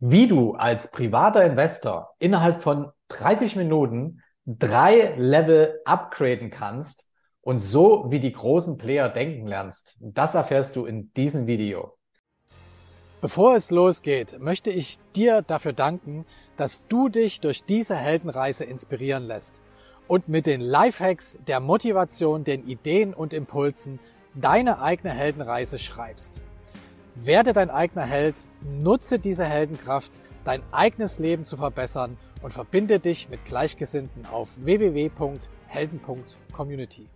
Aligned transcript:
wie 0.00 0.28
du 0.28 0.54
als 0.54 0.90
privater 0.90 1.44
Investor 1.44 2.14
innerhalb 2.18 2.62
von 2.62 2.90
30 3.08 3.56
Minuten 3.56 4.22
drei 4.46 5.14
Level 5.16 5.80
upgraden 5.84 6.50
kannst 6.50 7.12
und 7.40 7.60
so 7.60 8.06
wie 8.10 8.20
die 8.20 8.32
großen 8.32 8.78
Player 8.78 9.08
denken 9.08 9.46
lernst. 9.46 9.96
Das 10.00 10.34
erfährst 10.34 10.76
du 10.76 10.86
in 10.86 11.12
diesem 11.14 11.46
Video. 11.46 11.94
Bevor 13.20 13.56
es 13.56 13.70
losgeht, 13.70 14.38
möchte 14.38 14.70
ich 14.70 14.98
dir 15.16 15.42
dafür 15.42 15.72
danken, 15.72 16.24
dass 16.56 16.86
du 16.86 17.08
dich 17.08 17.40
durch 17.40 17.64
diese 17.64 17.96
Heldenreise 17.96 18.64
inspirieren 18.64 19.24
lässt 19.24 19.60
und 20.06 20.28
mit 20.28 20.46
den 20.46 20.60
Lifehacks, 20.60 21.38
der 21.46 21.58
Motivation, 21.58 22.44
den 22.44 22.66
Ideen 22.66 23.14
und 23.14 23.34
Impulsen 23.34 23.98
deine 24.34 24.80
eigene 24.80 25.10
Heldenreise 25.10 25.78
schreibst. 25.78 26.44
Werde 27.20 27.52
dein 27.52 27.68
eigener 27.68 28.04
Held, 28.04 28.46
nutze 28.62 29.18
diese 29.18 29.44
Heldenkraft, 29.44 30.22
dein 30.44 30.62
eigenes 30.72 31.18
Leben 31.18 31.44
zu 31.44 31.56
verbessern 31.56 32.16
und 32.42 32.52
verbinde 32.52 33.00
dich 33.00 33.28
mit 33.28 33.44
Gleichgesinnten 33.44 34.24
auf 34.26 34.50
www.helden.community. 34.58 37.08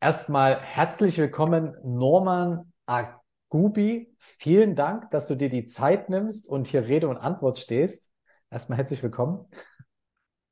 Erstmal 0.00 0.60
herzlich 0.60 1.16
willkommen, 1.16 1.76
Norman 1.84 2.72
Agubi. 2.86 4.12
Vielen 4.18 4.74
Dank, 4.74 5.12
dass 5.12 5.28
du 5.28 5.36
dir 5.36 5.48
die 5.48 5.68
Zeit 5.68 6.10
nimmst 6.10 6.48
und 6.48 6.66
hier 6.66 6.88
Rede 6.88 7.08
und 7.08 7.16
Antwort 7.16 7.60
stehst. 7.60 8.10
Erstmal 8.50 8.78
herzlich 8.78 9.00
willkommen. 9.00 9.48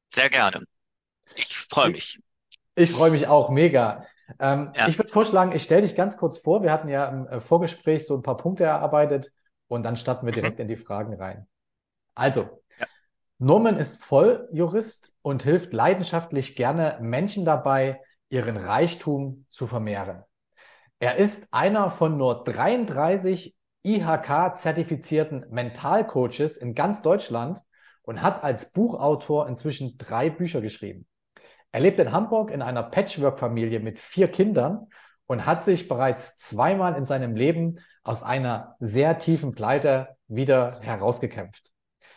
Sehr 0.09 0.31
gerne. 0.31 0.63
Ich 1.35 1.57
freue 1.57 1.91
mich. 1.91 2.21
Ich, 2.77 2.91
ich 2.91 2.93
freue 2.93 3.11
mich 3.11 3.27
auch, 3.27 3.51
mega. 3.51 4.07
Ähm, 4.39 4.73
ja. 4.75 4.89
Ich 4.89 4.99
würde 4.99 5.11
vorschlagen, 5.11 5.53
ich 5.53 5.63
stelle 5.63 5.83
dich 5.83 5.95
ganz 5.95 6.17
kurz 6.17 6.39
vor. 6.39 6.63
Wir 6.63 6.73
hatten 6.73 6.89
ja 6.89 7.09
im 7.09 7.27
äh, 7.27 7.41
Vorgespräch 7.41 8.07
so 8.07 8.15
ein 8.15 8.23
paar 8.23 8.37
Punkte 8.37 8.65
erarbeitet 8.65 9.33
und 9.69 9.83
dann 9.83 9.97
starten 9.97 10.27
wir 10.27 10.33
mhm. 10.33 10.37
direkt 10.37 10.59
mhm. 10.59 10.63
in 10.63 10.69
die 10.69 10.77
Fragen 10.77 11.15
rein. 11.15 11.47
Also, 12.15 12.63
ja. 12.79 12.87
Norman 13.39 13.77
ist 13.77 14.05
Volljurist 14.05 15.15
und 15.23 15.43
hilft 15.43 15.73
leidenschaftlich 15.73 16.57
gerne 16.57 16.99
Menschen 17.01 17.45
dabei, 17.45 18.01
ihren 18.29 18.57
Reichtum 18.57 19.47
zu 19.49 19.67
vermehren. 19.67 20.25
Er 20.99 21.17
ist 21.17 21.55
einer 21.55 21.91
von 21.91 22.19
nur 22.19 22.45
33 22.45 23.57
IHK-zertifizierten 23.85 25.47
Mentalcoaches 25.51 26.57
in 26.57 26.75
ganz 26.75 27.03
Deutschland 27.03 27.63
und 28.03 28.23
hat 28.23 28.43
als 28.43 28.73
Buchautor 28.73 29.49
inzwischen 29.49 29.97
drei 29.97 30.29
Bücher 30.29 30.61
geschrieben. 30.61 31.07
Er 31.73 31.81
lebt 31.81 32.01
in 32.01 32.13
Hamburg 32.13 32.51
in 32.51 32.63
einer 32.63 32.83
Patchwork-Familie 32.83 33.81
mit 33.81 33.99
vier 33.99 34.29
Kindern 34.29 34.87
und 35.27 35.45
hat 35.45 35.63
sich 35.63 35.89
bereits 35.89 36.39
zweimal 36.39 36.97
in 36.97 37.05
seinem 37.05 37.37
Leben 37.37 37.81
aus 38.03 38.23
einer 38.23 38.77
sehr 38.81 39.19
tiefen 39.19 39.53
Pleite 39.53 40.17
wieder 40.27 40.81
herausgekämpft. 40.81 41.71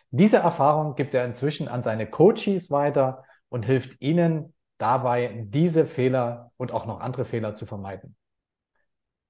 Diese 0.09 0.37
Erfahrung 0.37 0.95
gibt 0.95 1.13
er 1.13 1.25
inzwischen 1.25 1.67
an 1.67 1.83
seine 1.83 2.09
Coaches 2.09 2.71
weiter 2.71 3.23
und 3.49 3.65
hilft 3.65 4.01
ihnen 4.01 4.53
dabei, 4.77 5.45
diese 5.47 5.85
Fehler 5.85 6.51
und 6.57 6.71
auch 6.71 6.85
noch 6.85 7.01
andere 7.01 7.25
Fehler 7.25 7.53
zu 7.53 7.65
vermeiden. 7.65 8.15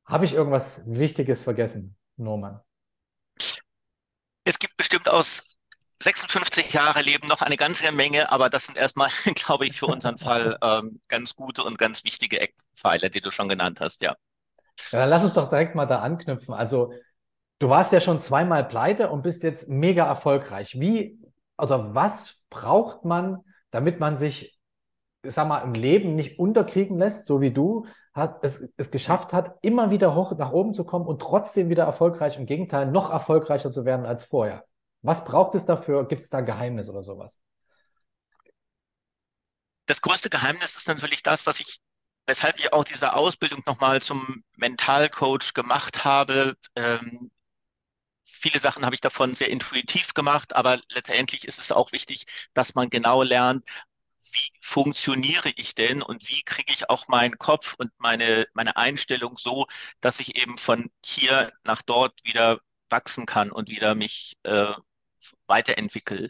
Habe 0.06 0.26
ich 0.26 0.34
irgendwas 0.34 0.84
Wichtiges 0.88 1.44
vergessen, 1.44 1.98
Norman? 2.18 2.60
Es 4.44 4.60
gibt 4.60 4.78
bestimmt 4.78 5.10
aus 5.10 5.44
56 6.02 6.74
Jahre 6.74 7.02
leben 7.02 7.28
noch 7.28 7.42
eine 7.42 7.58
ganze 7.58 7.92
Menge, 7.92 8.32
aber 8.32 8.50
das 8.50 8.66
sind 8.66 8.78
erstmal, 8.78 9.10
glaube 9.36 9.66
ich, 9.66 9.78
für 9.78 9.86
unseren 9.86 10.18
Fall 10.18 10.58
ähm, 10.62 11.00
ganz 11.08 11.36
gute 11.36 11.64
und 11.64 11.78
ganz 11.78 12.04
wichtige 12.04 12.40
Eckpfeiler, 12.40 13.10
die 13.10 13.22
du 13.22 13.32
schon 13.32 13.50
genannt 13.50 13.80
hast, 13.82 14.02
ja. 14.02 14.16
ja. 14.92 15.00
Dann 15.00 15.10
lass 15.10 15.24
uns 15.24 15.34
doch 15.34 15.50
direkt 15.50 15.76
mal 15.76 15.86
da 15.86 16.00
anknüpfen. 16.00 16.54
Also, 16.54 16.94
du 17.60 17.70
warst 17.70 17.94
ja 17.94 18.02
schon 18.02 18.20
zweimal 18.20 18.68
pleite 18.68 19.10
und 19.10 19.22
bist 19.22 19.44
jetzt 19.44 19.70
mega 19.70 20.06
erfolgreich. 20.06 20.80
Wie 20.80 21.20
oder 21.58 21.94
was 21.94 22.42
braucht 22.50 23.06
man, 23.06 23.38
damit 23.70 24.00
man 24.00 24.18
sich, 24.18 24.60
sag 25.24 25.48
mal, 25.48 25.60
im 25.60 25.76
Leben 25.76 26.16
nicht 26.16 26.40
unterkriegen 26.40 26.98
lässt, 26.98 27.28
so 27.28 27.42
wie 27.42 27.52
du 27.52 27.86
hat, 28.14 28.44
es, 28.44 28.74
es 28.78 28.90
geschafft 28.92 29.32
hat, 29.32 29.56
immer 29.62 29.92
wieder 29.92 30.16
hoch 30.16 30.36
nach 30.38 30.52
oben 30.52 30.74
zu 30.74 30.84
kommen 30.84 31.06
und 31.06 31.22
trotzdem 31.22 31.70
wieder 31.70 31.84
erfolgreich, 31.84 32.38
im 32.38 32.46
Gegenteil, 32.46 32.88
noch 32.88 33.12
erfolgreicher 33.12 33.72
zu 33.72 33.86
werden 33.86 34.06
als 34.06 34.26
vorher? 34.26 34.66
Was 35.02 35.26
braucht 35.26 35.56
es 35.56 35.66
dafür? 35.66 36.08
Gibt 36.08 36.24
es 36.24 36.30
da 36.30 36.42
Geheimnis 36.42 36.90
oder 36.90 37.02
sowas? 37.02 37.40
Das 39.88 40.02
größte 40.02 40.30
Geheimnis 40.30 40.76
ist 40.76 40.88
natürlich 40.88 41.24
das, 41.24 41.46
was 41.46 41.60
ich, 41.60 41.82
weshalb 42.28 42.60
ich 42.60 42.72
auch 42.72 42.84
diese 42.84 43.14
Ausbildung 43.14 43.64
nochmal 43.66 44.02
zum 44.02 44.44
Mentalcoach 44.58 45.54
gemacht 45.54 46.06
habe. 46.06 46.56
Ähm, 46.76 47.32
viele 48.24 48.60
Sachen 48.60 48.86
habe 48.86 48.96
ich 48.96 49.02
davon 49.02 49.36
sehr 49.36 49.50
intuitiv 49.50 50.14
gemacht, 50.14 50.56
aber 50.56 50.80
letztendlich 50.94 51.48
ist 51.48 51.60
es 51.60 51.72
auch 51.72 51.92
wichtig, 51.92 52.26
dass 52.54 52.76
man 52.76 52.90
genau 52.90 53.24
lernt, 53.24 53.66
wie 54.32 54.52
funktioniere 54.62 55.50
ich 55.56 55.76
denn 55.76 56.02
und 56.02 56.30
wie 56.30 56.44
kriege 56.44 56.72
ich 56.74 56.90
auch 56.90 57.08
meinen 57.08 57.38
Kopf 57.38 57.76
und 57.78 57.92
meine, 57.98 58.48
meine 58.54 58.78
Einstellung 58.78 59.38
so, 59.38 59.68
dass 60.00 60.20
ich 60.20 60.36
eben 60.36 60.58
von 60.58 60.92
hier 61.04 61.52
nach 61.64 61.82
dort 61.82 62.24
wieder 62.24 62.60
wachsen 62.90 63.26
kann 63.26 63.52
und 63.52 63.70
wieder 63.70 63.96
mich 63.96 64.38
äh, 64.44 64.74
weiterentwickle. 65.52 66.30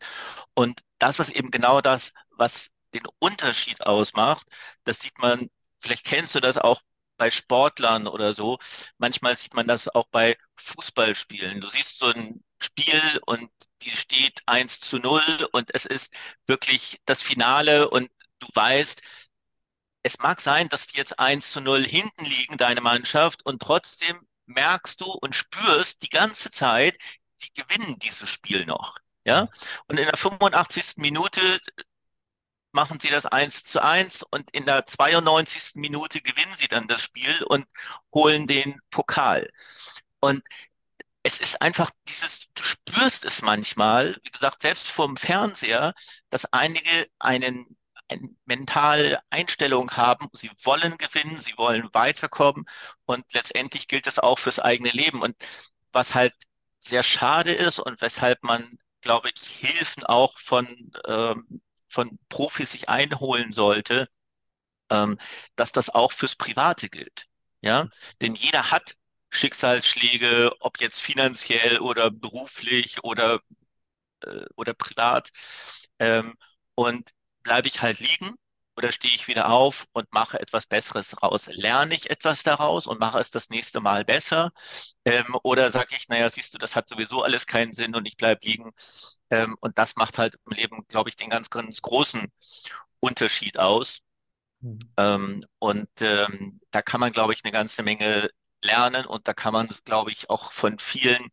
Und 0.54 0.82
das 1.00 1.20
ist 1.20 1.30
eben 1.32 1.52
genau 1.52 1.82
das, 1.82 2.14
was 2.32 2.72
den 2.94 3.04
Unterschied 3.20 3.82
ausmacht. 3.86 4.46
Das 4.84 5.00
sieht 5.00 5.18
man, 5.20 5.50
vielleicht 5.80 6.06
kennst 6.06 6.36
du 6.36 6.42
das 6.42 6.58
auch 6.58 6.82
bei 7.18 7.32
Sportlern 7.32 8.08
oder 8.08 8.34
so. 8.34 8.58
Manchmal 8.98 9.36
sieht 9.38 9.54
man 9.54 9.68
das 9.68 9.88
auch 9.88 10.08
bei 10.12 10.38
Fußballspielen. 10.56 11.62
Du 11.62 11.70
siehst 11.70 12.00
so 12.00 12.08
ein 12.08 12.44
Spiel 12.60 13.22
und 13.26 13.50
die 13.84 13.92
steht 13.92 14.42
1 14.48 14.80
zu 14.80 14.98
0 14.98 15.22
und 15.52 15.70
es 15.74 15.86
ist 15.86 16.14
wirklich 16.48 17.00
das 17.06 17.24
Finale 17.24 17.90
und 17.90 18.10
du 18.40 18.48
weißt, 18.54 19.02
es 20.04 20.18
mag 20.20 20.42
sein, 20.42 20.68
dass 20.70 20.88
die 20.88 20.98
jetzt 20.98 21.20
1 21.20 21.52
zu 21.52 21.62
0 21.62 21.84
hinten 21.86 22.26
liegen, 22.26 22.58
deine 22.58 22.82
Mannschaft, 22.82 23.46
und 23.46 23.62
trotzdem 23.62 24.28
merkst 24.48 25.00
du 25.02 25.06
und 25.06 25.36
spürst 25.36 26.02
die 26.02 26.10
ganze 26.10 26.52
Zeit, 26.52 26.98
die 27.44 27.54
gewinnen 27.54 28.00
dieses 28.00 28.30
Spiel 28.30 28.66
noch. 28.66 28.98
Ja? 29.24 29.50
Und 29.88 30.00
in 30.00 30.06
der 30.06 30.18
85. 30.18 30.98
Minute 30.98 31.42
machen 32.72 33.00
sie 33.00 33.10
das 33.10 33.26
1 33.26 33.64
zu 33.66 33.84
1 33.84 34.24
und 34.24 34.52
in 34.52 34.66
der 34.66 34.86
92. 34.86 35.76
Minute 35.76 36.22
gewinnen 36.22 36.56
sie 36.58 36.68
dann 36.68 36.88
das 36.88 37.02
Spiel 37.02 37.44
und 37.44 37.66
holen 38.14 38.48
den 38.48 38.80
Pokal. 38.90 39.50
Und 40.20 40.44
es 41.24 41.40
ist 41.40 41.62
einfach 41.62 41.92
dieses, 42.08 42.48
du 42.56 42.64
spürst 42.64 43.26
es 43.26 43.42
manchmal, 43.42 44.18
wie 44.24 44.32
gesagt, 44.32 44.62
selbst 44.62 44.88
vom 44.88 45.18
Fernseher, 45.18 45.94
dass 46.30 46.46
einige 46.52 47.08
einen, 47.20 47.78
eine 48.08 48.30
mentale 48.46 49.22
Einstellung 49.30 49.92
haben, 49.92 50.28
sie 50.34 50.52
wollen 50.64 50.98
gewinnen, 50.98 51.40
sie 51.42 51.54
wollen 51.58 51.90
weiterkommen 51.94 52.66
und 53.06 53.26
letztendlich 53.34 53.88
gilt 53.88 54.08
das 54.08 54.20
auch 54.20 54.40
fürs 54.40 54.60
eigene 54.60 54.90
Leben. 54.92 55.22
Und 55.22 55.36
was 55.92 56.16
halt 56.16 56.34
sehr 56.80 57.04
schade 57.04 57.54
ist 57.54 57.80
und 57.80 58.02
weshalb 58.02 58.44
man 58.44 58.80
glaube 59.02 59.30
ich, 59.36 59.44
Hilfen 59.44 60.04
auch 60.06 60.38
von, 60.40 60.68
ähm, 61.08 61.62
von 61.90 62.20
Profis 62.30 62.72
sich 62.72 62.90
einholen 62.90 63.54
sollte, 63.54 64.10
ähm, 64.90 65.18
dass 65.56 65.72
das 65.72 65.90
auch 65.90 66.12
fürs 66.14 66.36
Private 66.36 66.90
gilt. 66.90 67.28
Ja, 67.62 67.90
denn 68.22 68.36
jeder 68.36 68.72
hat 68.72 68.96
Schicksalsschläge, 69.32 70.52
ob 70.62 70.82
jetzt 70.82 71.02
finanziell 71.02 71.80
oder 71.80 72.12
beruflich 72.12 73.04
oder, 73.04 73.42
äh, 74.22 74.46
oder 74.56 74.74
privat. 74.74 75.32
Ähm, 76.00 76.36
und 76.76 77.12
bleibe 77.44 77.68
ich 77.68 77.82
halt 77.82 78.00
liegen, 78.00 78.36
oder 78.76 78.92
stehe 78.92 79.14
ich 79.14 79.28
wieder 79.28 79.50
auf 79.50 79.88
und 79.94 80.12
mache 80.14 80.40
etwas 80.40 80.66
Besseres 80.68 81.10
daraus? 81.10 81.48
Lerne 81.48 81.96
ich 81.96 82.10
etwas 82.10 82.44
daraus 82.44 82.88
und 82.88 83.00
mache 83.00 83.20
es 83.20 83.32
das 83.32 83.50
nächste 83.50 83.82
Mal 83.82 84.06
besser? 84.06 84.52
Ähm, 85.06 85.38
oder 85.44 85.72
sage 85.72 85.96
ich, 85.96 86.08
naja, 86.10 86.30
siehst 86.30 86.54
du, 86.54 86.58
das 86.58 86.76
hat 86.76 86.90
sowieso 86.90 87.24
alles 87.24 87.48
keinen 87.48 87.74
Sinn 87.74 87.96
und 87.96 88.06
ich 88.08 88.18
bleibe 88.18 88.46
liegen. 88.46 88.72
Ähm, 89.30 89.58
und 89.62 89.78
das 89.78 89.96
macht 89.96 90.18
halt 90.18 90.36
im 90.46 90.54
Leben, 90.54 90.86
glaube 90.88 91.10
ich, 91.10 91.16
den 91.16 91.30
ganz, 91.30 91.50
ganz 91.50 91.82
großen 91.82 92.32
Unterschied 93.00 93.58
aus. 93.60 94.02
Mhm. 94.62 94.80
Ähm, 94.98 95.46
und 95.60 95.90
ähm, 96.02 96.62
da 96.72 96.82
kann 96.82 97.00
man, 97.00 97.12
glaube 97.12 97.34
ich, 97.34 97.44
eine 97.44 97.52
ganze 97.52 97.84
Menge 97.84 98.30
lernen 98.64 99.06
und 99.06 99.28
da 99.28 99.34
kann 99.34 99.54
man, 99.54 99.70
glaube 99.86 100.12
ich, 100.12 100.30
auch 100.30 100.52
von 100.52 100.80
vielen 100.80 101.30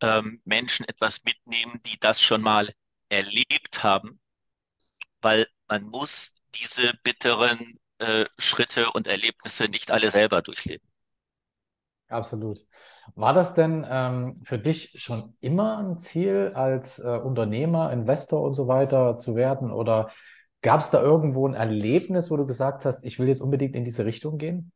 ähm, 0.00 0.40
Menschen 0.44 0.86
etwas 0.86 1.24
mitnehmen, 1.24 1.80
die 1.86 1.98
das 1.98 2.20
schon 2.22 2.42
mal 2.42 2.72
erlebt 3.08 3.82
haben, 3.82 4.20
weil 5.20 5.46
man 5.68 5.84
muss 5.84 6.34
diese 6.54 6.92
bitteren 7.02 7.78
äh, 7.98 8.26
Schritte 8.38 8.90
und 8.92 9.06
Erlebnisse 9.06 9.64
nicht 9.64 9.90
alle 9.90 10.10
selber 10.10 10.42
durchleben. 10.42 10.86
Absolut. 12.08 12.60
War 13.16 13.34
das 13.34 13.54
denn 13.54 13.86
ähm, 13.88 14.40
für 14.44 14.58
dich 14.58 14.94
schon 14.96 15.36
immer 15.40 15.78
ein 15.78 15.98
Ziel, 15.98 16.52
als 16.54 16.98
äh, 16.98 17.18
Unternehmer, 17.22 17.92
Investor 17.92 18.42
und 18.42 18.54
so 18.54 18.66
weiter 18.66 19.18
zu 19.18 19.36
werden? 19.36 19.70
Oder 19.72 20.10
gab 20.62 20.80
es 20.80 20.90
da 20.90 21.02
irgendwo 21.02 21.46
ein 21.46 21.54
Erlebnis, 21.54 22.30
wo 22.30 22.36
du 22.36 22.46
gesagt 22.46 22.84
hast, 22.86 23.04
ich 23.04 23.18
will 23.18 23.28
jetzt 23.28 23.42
unbedingt 23.42 23.76
in 23.76 23.84
diese 23.84 24.06
Richtung 24.06 24.38
gehen? 24.38 24.72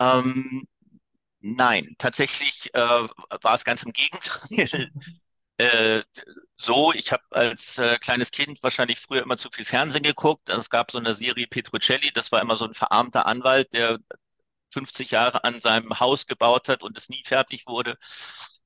Ähm, 0.00 0.66
nein, 1.40 1.94
tatsächlich 1.98 2.70
äh, 2.74 2.78
war 2.78 3.54
es 3.54 3.64
ganz 3.64 3.82
im 3.82 3.92
Gegenteil. 3.92 4.90
äh, 5.58 6.02
so, 6.56 6.92
ich 6.92 7.12
habe 7.12 7.22
als 7.30 7.78
äh, 7.78 7.98
kleines 7.98 8.30
Kind 8.30 8.62
wahrscheinlich 8.62 9.00
früher 9.00 9.22
immer 9.22 9.36
zu 9.36 9.50
viel 9.50 9.64
Fernsehen 9.64 10.02
geguckt. 10.04 10.48
Es 10.48 10.70
gab 10.70 10.90
so 10.90 10.98
eine 10.98 11.14
Serie 11.14 11.46
Petrocelli, 11.46 12.12
das 12.12 12.32
war 12.32 12.40
immer 12.42 12.56
so 12.56 12.64
ein 12.66 12.74
verarmter 12.74 13.26
Anwalt, 13.26 13.72
der 13.72 13.98
50 14.72 15.10
Jahre 15.12 15.44
an 15.44 15.60
seinem 15.60 15.98
Haus 16.00 16.26
gebaut 16.26 16.68
hat 16.68 16.82
und 16.82 16.96
es 16.98 17.08
nie 17.08 17.22
fertig 17.24 17.66
wurde. 17.66 17.96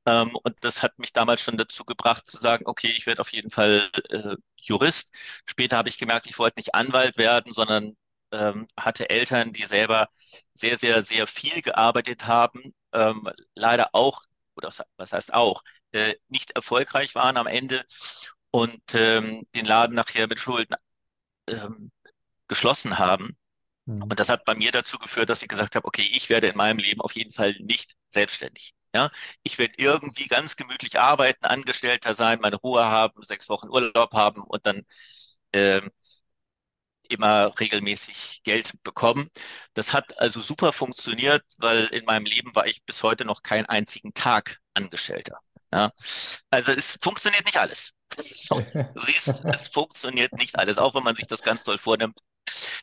Ähm, 0.07 0.37
und 0.43 0.57
das 0.63 0.83
hat 0.83 0.99
mich 0.99 1.13
damals 1.13 1.41
schon 1.43 1.57
dazu 1.57 1.85
gebracht 1.85 2.27
zu 2.27 2.39
sagen, 2.39 2.65
okay, 2.67 2.93
ich 2.97 3.07
werde 3.07 3.21
auf 3.21 3.33
jeden 3.33 3.51
Fall 3.51 3.91
äh, 4.11 4.37
Jurist. 4.57 5.13
Später 5.47 5.77
habe 5.77 5.89
ich 5.89 5.99
gemerkt, 5.99 6.27
ich 6.27 6.39
wollte 6.39 6.59
nicht 6.59 6.75
Anwalt 6.75 7.17
werden, 7.19 7.53
sondern 7.53 7.97
ähm, 8.33 8.67
hatte 8.77 9.11
Eltern, 9.11 9.53
die 9.53 9.67
selber 9.67 10.09
sehr, 10.55 10.77
sehr, 10.79 11.03
sehr 11.03 11.27
viel 11.27 11.63
gearbeitet 11.63 12.27
haben, 12.27 12.75
ähm, 12.93 13.29
leider 13.55 13.91
auch, 13.95 14.23
oder 14.57 14.71
was 14.97 15.13
heißt 15.13 15.33
auch, 15.35 15.63
äh, 15.93 16.17
nicht 16.29 16.53
erfolgreich 16.53 17.15
waren 17.15 17.37
am 17.37 17.47
Ende 17.47 17.85
und 18.51 18.83
ähm, 18.95 19.47
den 19.55 19.65
Laden 19.65 19.95
nachher 19.95 20.29
mit 20.29 20.41
Schulden 20.41 20.75
ähm, 21.49 21.91
geschlossen 22.49 22.99
haben. 22.99 23.37
Mhm. 23.87 24.03
Und 24.03 24.21
das 24.21 24.29
hat 24.29 24.45
bei 24.45 24.55
mir 24.55 24.73
dazu 24.73 24.99
geführt, 24.99 25.31
dass 25.31 25.43
ich 25.43 25.49
gesagt 25.49 25.77
habe, 25.77 25.87
okay, 25.87 26.09
ich 26.13 26.29
werde 26.29 26.49
in 26.49 26.57
meinem 26.57 26.79
Leben 26.79 27.01
auf 27.01 27.13
jeden 27.13 27.33
Fall 27.33 27.55
nicht 27.61 27.95
selbstständig. 28.11 28.75
Ja, 28.95 29.11
ich 29.43 29.59
werde 29.59 29.75
irgendwie 29.79 30.27
ganz 30.29 30.57
gemütlich 30.57 31.01
arbeiten, 31.01 31.47
Angestellter 31.47 32.15
sein, 32.15 32.41
meine 32.43 32.57
Ruhe 32.57 32.85
haben, 32.85 33.23
sechs 33.25 33.49
Wochen 33.49 33.69
Urlaub 33.71 34.13
haben 34.13 34.43
und 34.43 34.67
dann 34.67 34.85
äh, 35.53 35.81
immer 37.09 37.59
regelmäßig 37.59 38.43
Geld 38.45 38.73
bekommen. 38.83 39.31
Das 39.75 39.93
hat 39.93 40.19
also 40.19 40.41
super 40.41 40.73
funktioniert, 40.73 41.45
weil 41.59 41.87
in 41.87 42.05
meinem 42.05 42.25
Leben 42.27 42.55
war 42.55 42.67
ich 42.67 42.85
bis 42.85 43.03
heute 43.03 43.25
noch 43.25 43.43
keinen 43.43 43.67
einzigen 43.67 44.15
Tag 44.15 44.59
Angestellter. 44.75 45.41
Ja, 45.73 45.91
also 46.51 46.73
es 46.73 46.99
funktioniert 47.01 47.47
nicht 47.47 47.57
alles. 47.57 47.93
So, 48.17 48.61
du 48.95 49.01
siehst, 49.03 49.45
es 49.45 49.69
funktioniert 49.69 50.33
nicht 50.35 50.59
alles, 50.59 50.79
auch 50.79 50.95
wenn 50.95 51.03
man 51.03 51.17
sich 51.17 51.27
das 51.27 51.43
ganz 51.43 51.65
toll 51.65 51.79
vornimmt. 51.79 52.19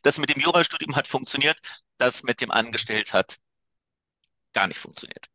Das 0.01 0.18
mit 0.18 0.33
dem 0.33 0.41
Jurastudium 0.41 0.95
hat 0.95 1.07
funktioniert, 1.07 1.57
das 1.97 2.24
mit 2.24 2.41
dem 2.41 2.50
Angestellt 2.51 3.13
hat 3.13 3.38
gar 4.53 4.68
nicht 4.68 4.80
funktioniert. 4.80 5.27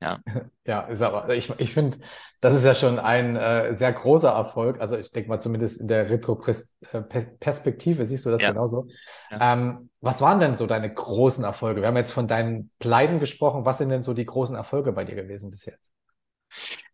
Ja, 0.00 0.20
ja 0.66 0.80
ist 0.82 1.02
aber, 1.02 1.28
ich, 1.34 1.50
ich 1.58 1.74
finde, 1.74 1.98
das 2.40 2.56
ist 2.56 2.64
ja 2.64 2.74
schon 2.74 2.98
ein 2.98 3.36
äh, 3.36 3.74
sehr 3.74 3.92
großer 3.92 4.30
Erfolg. 4.30 4.80
Also 4.80 4.96
ich 4.96 5.10
denke 5.12 5.28
mal, 5.28 5.38
zumindest 5.38 5.80
in 5.80 5.88
der 5.88 6.08
Retro-Perspektive 6.08 8.06
siehst 8.06 8.24
du 8.24 8.30
das 8.30 8.42
ja. 8.42 8.50
genauso. 8.50 8.88
Ja. 9.30 9.52
Ähm, 9.52 9.90
was 10.00 10.20
waren 10.20 10.40
denn 10.40 10.56
so 10.56 10.66
deine 10.66 10.92
großen 10.92 11.44
Erfolge? 11.44 11.82
Wir 11.82 11.88
haben 11.88 11.96
jetzt 11.96 12.12
von 12.12 12.26
deinen 12.26 12.70
Pleiten 12.78 13.20
gesprochen. 13.20 13.64
Was 13.64 13.78
sind 13.78 13.90
denn 13.90 14.02
so 14.02 14.14
die 14.14 14.26
großen 14.26 14.56
Erfolge 14.56 14.92
bei 14.92 15.04
dir 15.04 15.14
gewesen 15.14 15.50
bis 15.50 15.66
jetzt? 15.66 15.92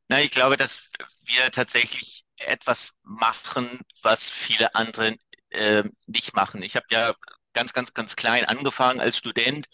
Na, 0.09 0.21
ich 0.23 0.31
glaube, 0.31 0.57
dass 0.57 0.89
wir 1.25 1.51
tatsächlich 1.51 2.25
etwas 2.39 2.93
machen, 3.03 3.81
was 4.03 4.31
viele 4.31 4.75
andere 4.75 5.17
äh, 5.51 5.85
nicht 6.07 6.35
machen. 6.35 6.63
Ich 6.63 6.77
habe 6.77 6.87
ja 6.91 7.15
ganz, 7.53 7.73
ganz, 7.73 7.93
ganz 7.95 8.17
klein 8.17 8.45
angefangen 8.45 9.01
als 9.01 9.19
Student 9.19 9.67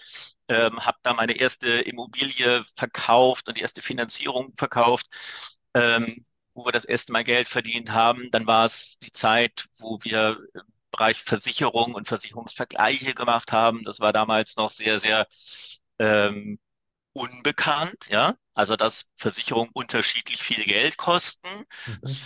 ähm, 0.49 0.81
habe 0.87 0.99
da 1.03 1.15
meine 1.15 1.35
erste 1.35 1.69
Immobilie 1.83 2.65
verkauft 2.77 3.49
und 3.49 3.59
die 3.59 3.63
erste 3.63 3.83
Finanzierung 3.83 4.55
verkauft, 4.59 5.09
ähm, 5.75 6.25
wo 6.55 6.67
wir 6.67 6.73
das 6.73 6.87
erste 6.87 7.13
Mal 7.13 7.25
Geld 7.25 7.51
verdient 7.51 7.93
haben. 7.93 8.31
Dann 8.33 8.47
war 8.47 8.67
es 8.67 8.99
die 9.01 9.13
Zeit, 9.13 9.67
wo 9.81 9.99
wir 10.05 10.39
im 10.55 10.63
Bereich 10.93 11.23
Versicherung 11.25 11.95
und 11.97 12.09
Versicherungsvergleiche 12.09 13.15
gemacht 13.15 13.53
haben. 13.53 13.85
Das 13.85 14.01
war 14.01 14.13
damals 14.15 14.57
noch 14.57 14.71
sehr, 14.71 15.01
sehr 15.01 15.27
ähm, 15.99 16.59
unbekannt, 17.15 18.09
ja. 18.11 18.37
Also, 18.55 18.77
dass 18.77 19.07
Versicherungen 19.17 19.71
unterschiedlich 19.73 20.43
viel 20.43 20.65
Geld 20.65 20.99
kosten. 20.99 21.49
Mhm. 21.87 22.17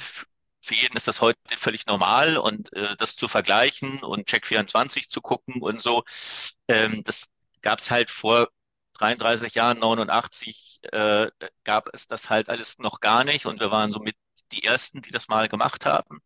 Für 0.60 0.74
jeden 0.74 0.96
ist 0.96 1.08
das 1.08 1.20
heute 1.20 1.38
völlig 1.56 1.86
normal 1.86 2.36
und 2.36 2.72
äh, 2.74 2.96
das 2.96 3.16
zu 3.16 3.28
vergleichen 3.28 4.00
und 4.02 4.28
Check24 4.28 5.08
zu 5.08 5.20
gucken 5.22 5.62
und 5.62 5.82
so, 5.82 6.04
ähm, 6.68 7.04
das 7.04 7.28
gab 7.62 7.78
es 7.80 7.90
halt 7.90 8.10
vor 8.10 8.48
33 8.94 9.54
Jahren, 9.54 9.78
89, 9.78 10.80
äh, 10.92 11.30
gab 11.64 11.88
es 11.94 12.06
das 12.06 12.28
halt 12.30 12.48
alles 12.50 12.78
noch 12.78 13.00
gar 13.00 13.24
nicht 13.24 13.46
und 13.46 13.60
wir 13.60 13.70
waren 13.70 13.92
somit 13.92 14.16
die 14.52 14.64
Ersten, 14.64 15.02
die 15.02 15.10
das 15.12 15.28
mal 15.28 15.48
gemacht 15.48 15.86
haben. 15.86 16.20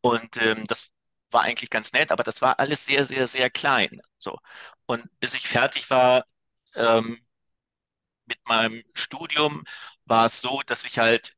Und 0.00 0.36
ähm, 0.38 0.66
das 0.66 0.88
war 1.30 1.42
eigentlich 1.42 1.70
ganz 1.70 1.92
nett, 1.92 2.10
aber 2.12 2.24
das 2.24 2.42
war 2.42 2.58
alles 2.58 2.84
sehr, 2.84 3.06
sehr, 3.06 3.26
sehr 3.26 3.50
klein. 3.50 4.00
So. 4.18 4.38
Und 4.86 5.08
bis 5.20 5.34
ich 5.34 5.48
fertig 5.48 5.90
war 5.90 6.24
ähm, 6.74 7.20
mit 8.26 8.38
meinem 8.46 8.82
Studium, 8.94 9.64
war 10.04 10.26
es 10.26 10.40
so, 10.40 10.62
dass 10.66 10.84
ich 10.84 10.98
halt 10.98 11.34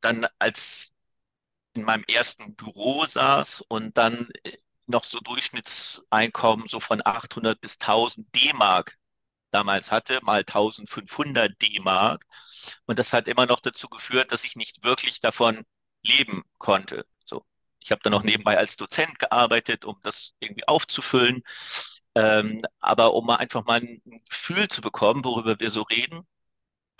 dann 0.00 0.26
als 0.38 0.92
in 1.74 1.82
meinem 1.84 2.04
ersten 2.08 2.54
Büro 2.56 3.04
saß 3.06 3.62
und 3.68 3.96
dann 3.98 4.28
äh, 4.44 4.56
noch 4.86 5.04
so 5.04 5.20
Durchschnittseinkommen 5.20 6.68
so 6.68 6.80
von 6.80 7.02
800 7.04 7.60
bis 7.60 7.78
1000 7.78 8.34
D-Mark 8.34 8.96
damals 9.50 9.90
hatte, 9.90 10.20
mal 10.22 10.44
1500 10.44 11.60
D-Mark. 11.62 12.26
Und 12.86 12.98
das 12.98 13.12
hat 13.12 13.28
immer 13.28 13.46
noch 13.46 13.60
dazu 13.60 13.88
geführt, 13.88 14.32
dass 14.32 14.44
ich 14.44 14.56
nicht 14.56 14.84
wirklich 14.84 15.20
davon 15.20 15.64
leben 16.02 16.44
konnte. 16.58 17.06
So. 17.24 17.44
Ich 17.80 17.90
habe 17.90 18.00
dann 18.02 18.12
noch 18.12 18.22
nebenbei 18.22 18.58
als 18.58 18.76
Dozent 18.76 19.18
gearbeitet, 19.18 19.84
um 19.84 19.98
das 20.02 20.34
irgendwie 20.40 20.66
aufzufüllen. 20.68 21.42
Ähm, 22.16 22.62
aber 22.80 23.14
um 23.14 23.26
mal 23.26 23.36
einfach 23.36 23.64
mal 23.66 23.80
ein 23.80 24.00
Gefühl 24.28 24.68
zu 24.68 24.80
bekommen, 24.80 25.24
worüber 25.24 25.60
wir 25.60 25.70
so 25.70 25.82
reden. 25.82 26.26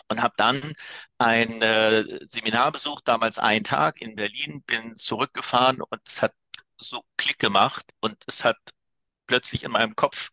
Und 0.09 0.23
habe 0.23 0.35
dann 0.37 0.75
ein 1.19 1.63
äh, 1.63 2.05
Seminar 2.27 2.71
besucht, 2.71 3.09
damals 3.09 3.39
einen 3.41 3.65
Tag 3.65 4.01
in 4.01 4.15
Berlin, 4.15 4.63
bin 4.63 4.97
zurückgefahren 4.97 5.81
und 5.83 6.01
es 6.07 6.23
hat 6.23 6.33
so 6.79 7.03
Klick 7.17 7.39
gemacht 7.41 7.85
und 8.01 8.23
es 8.29 8.45
hat 8.45 8.57
plötzlich 9.27 9.65
in 9.65 9.73
meinem 9.73 9.97
Kopf 9.97 10.31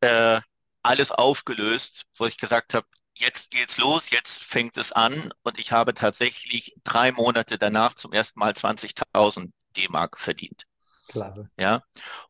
äh, 0.00 0.40
alles 0.82 1.10
aufgelöst, 1.10 2.02
wo 2.16 2.26
ich 2.26 2.36
gesagt 2.36 2.74
habe, 2.74 2.86
jetzt 3.14 3.50
geht's 3.50 3.78
los, 3.78 4.10
jetzt 4.10 4.42
fängt 4.42 4.76
es 4.76 4.92
an 4.92 5.32
und 5.42 5.58
ich 5.58 5.72
habe 5.72 5.94
tatsächlich 5.94 6.74
drei 6.84 7.12
Monate 7.12 7.58
danach 7.58 7.94
zum 7.94 8.12
ersten 8.12 8.38
Mal 8.38 8.52
20.000 8.52 9.52
D-Mark 9.76 10.20
verdient. 10.20 10.64
Klasse. 11.08 11.50
Ja, 11.58 11.82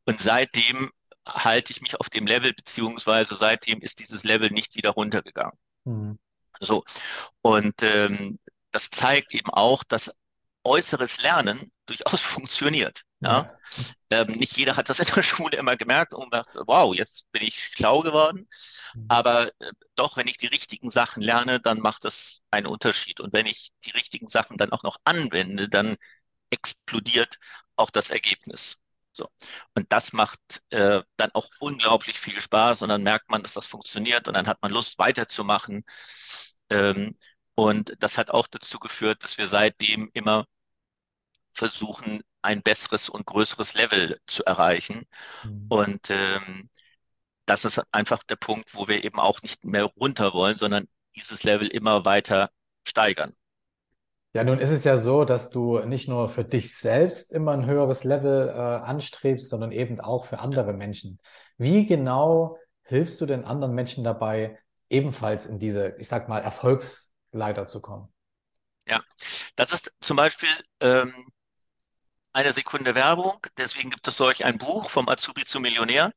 und 0.04 0.20
seitdem 0.20 0.90
halte 1.26 1.72
ich 1.72 1.80
mich 1.80 1.98
auf 1.98 2.10
dem 2.10 2.26
Level, 2.26 2.52
beziehungsweise 2.52 3.36
seitdem 3.36 3.80
ist 3.80 3.98
dieses 4.00 4.24
Level 4.24 4.50
nicht 4.50 4.74
wieder 4.76 4.90
runtergegangen. 4.90 5.58
Mhm. 5.84 6.18
So, 6.60 6.84
und 7.40 7.82
ähm, 7.82 8.38
das 8.70 8.90
zeigt 8.90 9.34
eben 9.34 9.50
auch, 9.50 9.84
dass 9.84 10.12
äußeres 10.64 11.22
Lernen 11.22 11.72
durchaus 11.86 12.20
funktioniert. 12.22 13.02
Ja? 13.20 13.56
Ähm, 14.10 14.32
nicht 14.32 14.56
jeder 14.56 14.76
hat 14.76 14.88
das 14.88 14.98
in 14.98 15.06
der 15.06 15.22
Schule 15.22 15.56
immer 15.56 15.76
gemerkt 15.76 16.12
und 16.12 16.30
gedacht, 16.30 16.56
wow, 16.66 16.94
jetzt 16.94 17.30
bin 17.32 17.42
ich 17.42 17.64
schlau 17.66 18.00
geworden. 18.00 18.48
Mhm. 18.94 19.06
Aber 19.08 19.48
äh, 19.60 19.72
doch, 19.94 20.16
wenn 20.16 20.26
ich 20.26 20.38
die 20.38 20.48
richtigen 20.48 20.90
Sachen 20.90 21.22
lerne, 21.22 21.60
dann 21.60 21.78
macht 21.78 22.04
das 22.04 22.42
einen 22.50 22.66
Unterschied. 22.66 23.20
Und 23.20 23.32
wenn 23.32 23.46
ich 23.46 23.70
die 23.84 23.90
richtigen 23.90 24.26
Sachen 24.26 24.56
dann 24.56 24.72
auch 24.72 24.82
noch 24.82 24.98
anwende, 25.04 25.68
dann 25.68 25.96
explodiert 26.50 27.38
auch 27.76 27.90
das 27.90 28.10
Ergebnis. 28.10 28.81
So. 29.12 29.28
Und 29.74 29.92
das 29.92 30.12
macht 30.12 30.40
äh, 30.70 31.02
dann 31.16 31.30
auch 31.32 31.48
unglaublich 31.60 32.18
viel 32.18 32.40
Spaß 32.40 32.82
und 32.82 32.88
dann 32.88 33.02
merkt 33.02 33.30
man, 33.30 33.42
dass 33.42 33.52
das 33.52 33.66
funktioniert 33.66 34.28
und 34.28 34.34
dann 34.34 34.46
hat 34.46 34.62
man 34.62 34.72
Lust 34.72 34.98
weiterzumachen. 34.98 35.84
Ähm, 36.70 37.16
und 37.54 37.94
das 37.98 38.18
hat 38.18 38.30
auch 38.30 38.46
dazu 38.46 38.78
geführt, 38.78 39.22
dass 39.24 39.38
wir 39.38 39.46
seitdem 39.46 40.10
immer 40.14 40.46
versuchen, 41.52 42.22
ein 42.42 42.62
besseres 42.62 43.08
und 43.08 43.26
größeres 43.26 43.74
Level 43.74 44.20
zu 44.26 44.44
erreichen. 44.44 45.06
Mhm. 45.44 45.66
Und 45.68 46.10
ähm, 46.10 46.70
das 47.46 47.64
ist 47.64 47.80
einfach 47.92 48.22
der 48.24 48.36
Punkt, 48.36 48.74
wo 48.74 48.88
wir 48.88 49.04
eben 49.04 49.18
auch 49.20 49.42
nicht 49.42 49.64
mehr 49.64 49.84
runter 49.84 50.32
wollen, 50.32 50.58
sondern 50.58 50.88
dieses 51.16 51.44
Level 51.44 51.68
immer 51.68 52.04
weiter 52.04 52.50
steigern. 52.86 53.34
Ja, 54.34 54.44
nun 54.44 54.58
ist 54.58 54.70
es 54.70 54.84
ja 54.84 54.96
so, 54.96 55.24
dass 55.26 55.50
du 55.50 55.80
nicht 55.80 56.08
nur 56.08 56.30
für 56.30 56.44
dich 56.44 56.74
selbst 56.74 57.32
immer 57.32 57.52
ein 57.52 57.66
höheres 57.66 58.04
Level 58.04 58.48
äh, 58.48 58.52
anstrebst, 58.52 59.50
sondern 59.50 59.72
eben 59.72 60.00
auch 60.00 60.24
für 60.24 60.38
andere 60.38 60.72
Menschen. 60.72 61.18
Wie 61.58 61.84
genau 61.84 62.58
hilfst 62.82 63.20
du 63.20 63.26
den 63.26 63.44
anderen 63.44 63.74
Menschen 63.74 64.04
dabei, 64.04 64.58
ebenfalls 64.88 65.44
in 65.44 65.58
diese, 65.58 65.96
ich 65.98 66.08
sag 66.08 66.30
mal, 66.30 66.38
Erfolgsleiter 66.38 67.66
zu 67.66 67.82
kommen? 67.82 68.12
Ja, 68.86 69.02
das 69.54 69.72
ist 69.72 69.92
zum 70.00 70.16
Beispiel 70.16 70.48
ähm, 70.80 71.30
eine 72.32 72.52
Sekunde 72.54 72.94
Werbung. 72.94 73.38
Deswegen 73.58 73.90
gibt 73.90 74.08
es 74.08 74.16
solch 74.16 74.44
ein 74.44 74.56
Buch 74.58 74.88
vom 74.88 75.08
Azubi 75.08 75.44
zum 75.44 75.62
Millionär. 75.62 76.12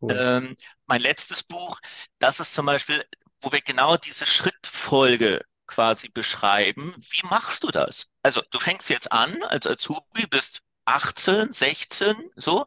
Cool. 0.00 0.16
Ähm, 0.16 0.56
mein 0.86 1.00
letztes 1.00 1.42
Buch, 1.42 1.80
das 2.18 2.38
ist 2.38 2.54
zum 2.54 2.66
Beispiel, 2.66 3.04
wo 3.40 3.52
wir 3.52 3.60
genau 3.60 3.96
diese 3.96 4.26
Schrittfolge 4.26 5.44
quasi 5.68 6.08
beschreiben. 6.08 6.94
Wie 7.10 7.26
machst 7.28 7.62
du 7.64 7.68
das? 7.68 8.08
Also 8.22 8.42
du 8.50 8.58
fängst 8.60 8.88
jetzt 8.90 9.12
an 9.12 9.42
als 9.44 9.66
Azubi, 9.66 10.26
bist 10.28 10.62
18, 10.86 11.52
16, 11.52 12.30
so, 12.36 12.66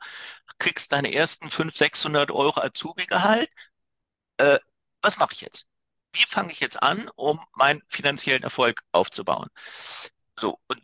kriegst 0.59 0.91
deine 0.93 1.13
ersten 1.13 1.49
500, 1.49 1.77
600 1.77 2.31
Euro 2.31 2.61
Azubi-Gehalt. 2.61 3.49
Äh, 4.37 4.59
was 5.01 5.17
mache 5.17 5.33
ich 5.33 5.41
jetzt? 5.41 5.65
Wie 6.13 6.25
fange 6.27 6.51
ich 6.51 6.59
jetzt 6.59 6.81
an, 6.81 7.09
um 7.15 7.39
meinen 7.55 7.81
finanziellen 7.89 8.43
Erfolg 8.43 8.81
aufzubauen? 8.91 9.49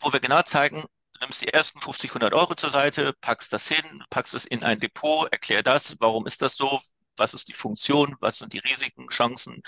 wo 0.02 0.14
wir 0.14 0.20
genau 0.20 0.42
zeigen, 0.44 0.84
du 1.14 1.20
nimmst 1.22 1.42
die 1.42 1.48
ersten 1.48 1.82
50, 1.82 2.12
100 2.12 2.34
Euro 2.34 2.56
zur 2.56 2.70
Seite, 2.70 3.14
packst 3.22 3.52
das 3.54 3.68
hin, 3.68 4.04
packst 4.10 4.34
es 4.36 4.46
in 4.46 4.64
ein 4.64 4.80
Depot, 4.80 5.32
erklär 5.32 5.64
das, 5.64 5.96
warum 6.00 6.28
ist 6.28 6.42
das 6.42 6.56
so, 6.56 6.80
was 7.18 7.34
ist 7.34 7.48
die 7.50 7.54
Funktion, 7.54 8.16
was 8.20 8.40
sind 8.40 8.54
die 8.54 8.60
Risiken, 8.60 9.10
Chancen 9.10 9.62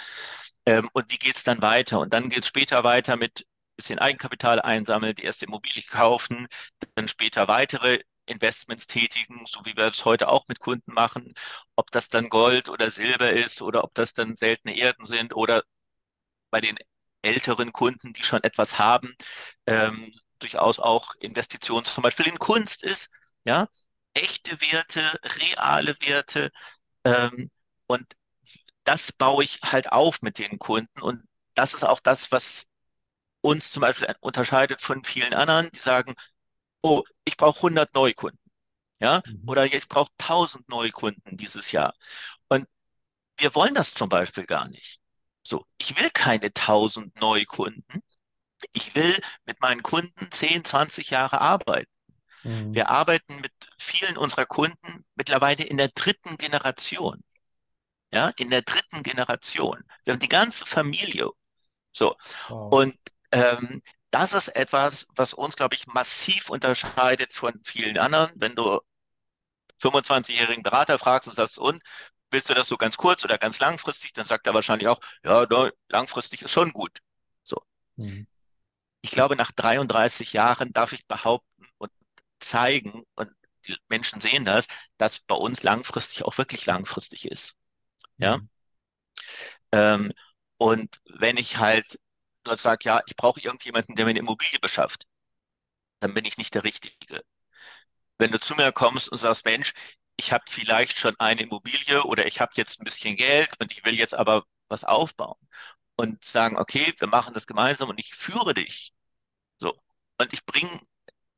ähm, 0.66 0.90
und 0.94 1.12
wie 1.12 1.18
geht's 1.18 1.44
dann 1.44 1.62
weiter? 1.62 2.00
Und 2.00 2.14
dann 2.14 2.30
geht's 2.30 2.48
später 2.48 2.84
weiter 2.84 3.18
mit 3.18 3.46
bisschen 3.80 4.00
Eigenkapital 4.00 4.62
einsammeln, 4.62 5.16
die 5.16 5.24
erste 5.24 5.46
Immobilie 5.46 5.84
kaufen, 5.84 6.48
dann 6.96 7.08
später 7.08 7.48
weitere 7.48 8.00
Investments 8.26 8.88
tätigen, 8.88 9.46
so 9.48 9.62
wie 9.66 9.76
wir 9.76 9.88
es 9.88 10.04
heute 10.06 10.28
auch 10.28 10.48
mit 10.50 10.60
Kunden 10.60 10.94
machen, 10.94 11.34
ob 11.76 11.90
das 11.92 12.10
dann 12.10 12.30
Gold 12.30 12.70
oder 12.70 12.92
Silber 12.92 13.32
ist 13.32 13.62
oder 13.62 13.84
ob 13.86 13.94
das 13.96 14.14
dann 14.14 14.36
seltene 14.36 14.78
Erden 14.78 15.06
sind 15.06 15.34
oder 15.34 15.64
bei 16.52 16.62
den 16.62 16.78
älteren 17.22 17.72
Kunden, 17.72 18.14
die 18.14 18.24
schon 18.24 18.44
etwas 18.44 18.78
haben, 18.80 19.16
ähm, 19.66 20.14
durchaus 20.40 20.80
auch 20.80 21.16
Investitionen 21.20 21.86
zum 21.86 22.04
Beispiel 22.04 22.28
in 22.28 22.38
Kunst 22.38 22.84
ist, 22.84 23.10
ja, 23.46 23.68
echte 24.14 24.60
Werte, 24.62 25.02
reale 25.40 25.96
Werte 26.02 26.52
ähm, 27.04 27.50
und 27.88 28.06
das 28.84 29.12
baue 29.12 29.44
ich 29.44 29.60
halt 29.64 29.92
auf 29.92 30.22
mit 30.22 30.40
den 30.40 30.60
Kunden 30.60 31.02
und 31.02 31.24
das 31.56 31.74
ist 31.74 31.84
auch 31.84 32.00
das, 32.00 32.32
was 32.32 32.68
uns 33.42 33.72
zum 33.72 33.82
Beispiel 33.82 34.14
unterscheidet 34.22 34.82
von 34.82 35.04
vielen 35.04 35.34
anderen, 35.34 35.70
die 35.72 35.80
sagen, 35.80 36.16
oh, 36.82 37.04
ich 37.26 37.38
brauche 37.38 37.58
100 37.60 37.94
Neukunden, 37.94 38.40
ja, 39.00 39.22
mhm. 39.26 39.44
oder 39.48 39.66
ich 39.66 39.88
brauche 39.88 40.12
1000 40.18 40.68
Neukunden 40.70 41.38
dieses 41.38 41.72
Jahr. 41.72 41.96
Und 42.50 42.68
wir 43.38 43.56
wollen 43.56 43.76
das 43.76 43.94
zum 43.94 44.10
Beispiel 44.10 44.46
gar 44.46 44.68
nicht. 44.68 45.00
So, 45.44 45.66
ich 45.78 46.00
will 46.00 46.10
keine 46.12 46.52
1000 46.52 47.16
Neukunden. 47.20 48.04
Ich 48.74 48.96
will 48.96 49.20
mit 49.46 49.62
meinen 49.62 49.84
Kunden 49.84 50.32
10, 50.32 50.66
20 50.66 51.10
Jahre 51.12 51.42
arbeiten. 51.42 51.92
Mhm. 52.44 52.74
Wir 52.74 52.90
arbeiten 52.90 53.40
mit 53.42 53.54
vielen 53.78 54.18
unserer 54.18 54.46
Kunden 54.46 55.06
mittlerweile 55.16 55.64
in 55.64 55.78
der 55.78 55.90
dritten 55.90 56.38
Generation. 56.38 57.24
Ja, 58.12 58.32
in 58.38 58.50
der 58.50 58.64
dritten 58.64 59.04
Generation. 59.04 59.84
Wir 60.04 60.14
haben 60.14 60.20
die 60.20 60.30
ganze 60.30 60.66
Familie. 60.66 61.30
So. 61.92 62.16
Wow. 62.48 62.74
Und 62.74 62.98
ähm, 63.32 63.84
das 64.12 64.34
ist 64.34 64.48
etwas, 64.50 65.08
was 65.16 65.34
uns, 65.34 65.56
glaube 65.56 65.76
ich, 65.76 65.86
massiv 65.88 66.50
unterscheidet 66.50 67.34
von 67.34 67.54
vielen 67.64 67.98
anderen. 68.00 68.32
Wenn 68.36 68.56
du 68.56 68.80
25-jährigen 69.82 70.64
Berater 70.64 70.98
fragst 70.98 71.28
und 71.28 71.36
sagst, 71.36 71.60
und 71.60 71.82
willst 72.32 72.50
du 72.50 72.54
das 72.54 72.68
so 72.68 72.78
ganz 72.78 72.98
kurz 72.98 73.24
oder 73.24 73.38
ganz 73.38 73.60
langfristig, 73.60 74.14
dann 74.14 74.26
sagt 74.26 74.48
er 74.48 74.54
wahrscheinlich 74.54 74.88
auch, 74.88 75.00
ja, 75.24 75.48
langfristig 75.90 76.42
ist 76.42 76.52
schon 76.52 76.72
gut. 76.74 77.00
So. 77.44 77.62
Mhm. 77.96 78.28
Ich 79.02 79.12
glaube, 79.12 79.36
nach 79.36 79.52
33 79.52 80.34
Jahren 80.34 80.74
darf 80.74 80.94
ich 80.94 81.06
behaupten 81.08 81.49
zeigen, 82.40 83.04
und 83.16 83.32
die 83.68 83.78
Menschen 83.90 84.22
sehen 84.22 84.46
das, 84.46 84.68
dass 84.98 85.20
bei 85.20 85.36
uns 85.36 85.64
langfristig 85.64 86.24
auch 86.26 86.38
wirklich 86.38 86.66
langfristig 86.66 87.26
ist. 87.30 87.56
Ja. 88.18 88.38
Mhm. 88.38 88.50
Ähm, 89.72 90.14
und 90.58 91.00
wenn 91.06 91.38
ich 91.38 91.58
halt 91.58 92.00
dort 92.44 92.60
sage, 92.60 92.86
ja, 92.86 93.02
ich 93.08 93.16
brauche 93.16 93.40
irgendjemanden, 93.42 93.96
der 93.96 94.06
mir 94.06 94.12
eine 94.12 94.20
Immobilie 94.20 94.60
beschafft, 94.60 95.06
dann 96.00 96.14
bin 96.14 96.26
ich 96.26 96.38
nicht 96.38 96.56
der 96.56 96.66
Richtige. 96.66 97.24
Wenn 98.18 98.32
du 98.32 98.40
zu 98.40 98.56
mir 98.56 98.72
kommst 98.72 99.10
und 99.10 99.18
sagst, 99.18 99.46
Mensch, 99.46 99.74
ich 100.18 100.34
habe 100.34 100.44
vielleicht 100.50 101.00
schon 101.00 101.16
eine 101.20 101.42
Immobilie 101.44 102.04
oder 102.04 102.28
ich 102.28 102.42
habe 102.42 102.54
jetzt 102.56 102.82
ein 102.82 102.86
bisschen 102.86 103.16
Geld 103.18 103.50
und 103.60 103.72
ich 103.72 103.86
will 103.86 103.96
jetzt 103.98 104.14
aber 104.14 104.46
was 104.70 104.84
aufbauen 104.84 105.38
und 105.96 106.24
sagen, 106.26 106.58
okay, 106.58 106.94
wir 107.00 107.08
machen 107.08 107.34
das 107.34 107.48
gemeinsam 107.48 107.90
und 107.90 108.00
ich 108.00 108.16
führe 108.16 108.54
dich. 108.54 108.94
So. 109.60 109.76
Und 110.20 110.34
ich 110.34 110.46
bringe, 110.46 110.70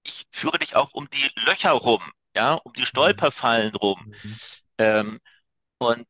ich 0.03 0.25
führe 0.31 0.59
dich 0.59 0.75
auch 0.75 0.93
um 0.93 1.09
die 1.09 1.31
Löcher 1.45 1.71
rum, 1.71 2.01
ja, 2.35 2.53
um 2.55 2.73
die 2.73 2.85
Stolperfallen 2.85 3.75
rum. 3.75 4.13
Mhm. 4.23 4.39
Ähm, 4.77 5.19
und 5.77 6.07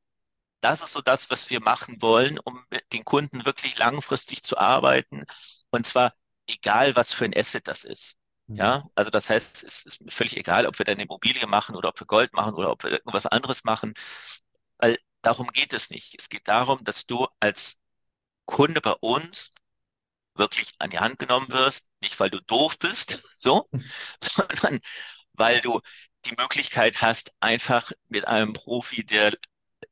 das 0.62 0.81
ist 0.81 0.93
so 0.93 1.01
das, 1.01 1.29
was 1.29 1.50
wir 1.50 1.62
machen 1.62 2.01
wollen, 2.01 2.39
um 2.39 2.63
mit 2.69 2.91
den 2.93 3.03
Kunden 3.03 3.45
wirklich 3.45 3.77
langfristig 3.77 4.43
zu 4.43 4.57
arbeiten. 4.57 5.25
Und 5.71 5.88
zwar 5.88 6.13
egal, 6.48 6.95
was 6.95 7.13
für 7.13 7.25
ein 7.25 7.36
Asset 7.36 7.67
das 7.67 7.83
ist. 7.83 8.15
Mhm. 8.48 8.57
Ja, 8.57 8.89
also 8.95 9.10
das 9.10 9.29
heißt, 9.29 9.63
es 9.63 9.86
ist 9.86 10.00
völlig 10.10 10.38
egal, 10.38 10.67
ob 10.67 10.77
wir 10.77 10.86
dann 10.86 11.00
Immobilie 11.00 11.48
machen 11.48 11.75
oder 11.75 11.89
ob 11.89 12.00
wir 12.00 12.07
Gold 12.07 12.33
machen 12.33 12.53
oder 12.53 12.71
ob 12.71 12.83
wir 12.83 12.91
irgendwas 12.91 13.25
anderes 13.25 13.63
machen, 13.63 13.93
weil 14.77 14.98
darum 15.21 15.48
geht 15.50 15.74
es 15.74 15.89
nicht. 15.89 16.15
Es 16.19 16.29
geht 16.29 16.48
darum, 16.48 16.83
dass 16.83 17.05
du 17.05 17.27
als 17.39 17.79
Kunde 18.45 18.81
bei 18.81 18.93
uns 18.93 19.51
wirklich 20.35 20.73
an 20.79 20.89
die 20.89 21.00
Hand 21.00 21.19
genommen 21.19 21.50
wirst, 21.50 21.88
nicht 22.01 22.19
weil 22.19 22.29
du 22.29 22.41
doof 22.41 22.79
bist, 22.79 23.11
so, 23.41 23.67
sondern 24.21 24.79
weil 25.33 25.61
du 25.61 25.81
die 26.25 26.35
Möglichkeit 26.38 27.01
hast, 27.01 27.33
einfach 27.39 27.91
mit 28.09 28.27
einem 28.27 28.53
Profi, 28.53 29.03
der 29.03 29.35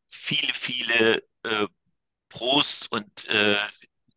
viele, 0.10 0.54
viele 0.54 1.24
äh, 1.44 1.68
Pros 2.30 2.88
und 2.88 3.26
äh, 3.26 3.58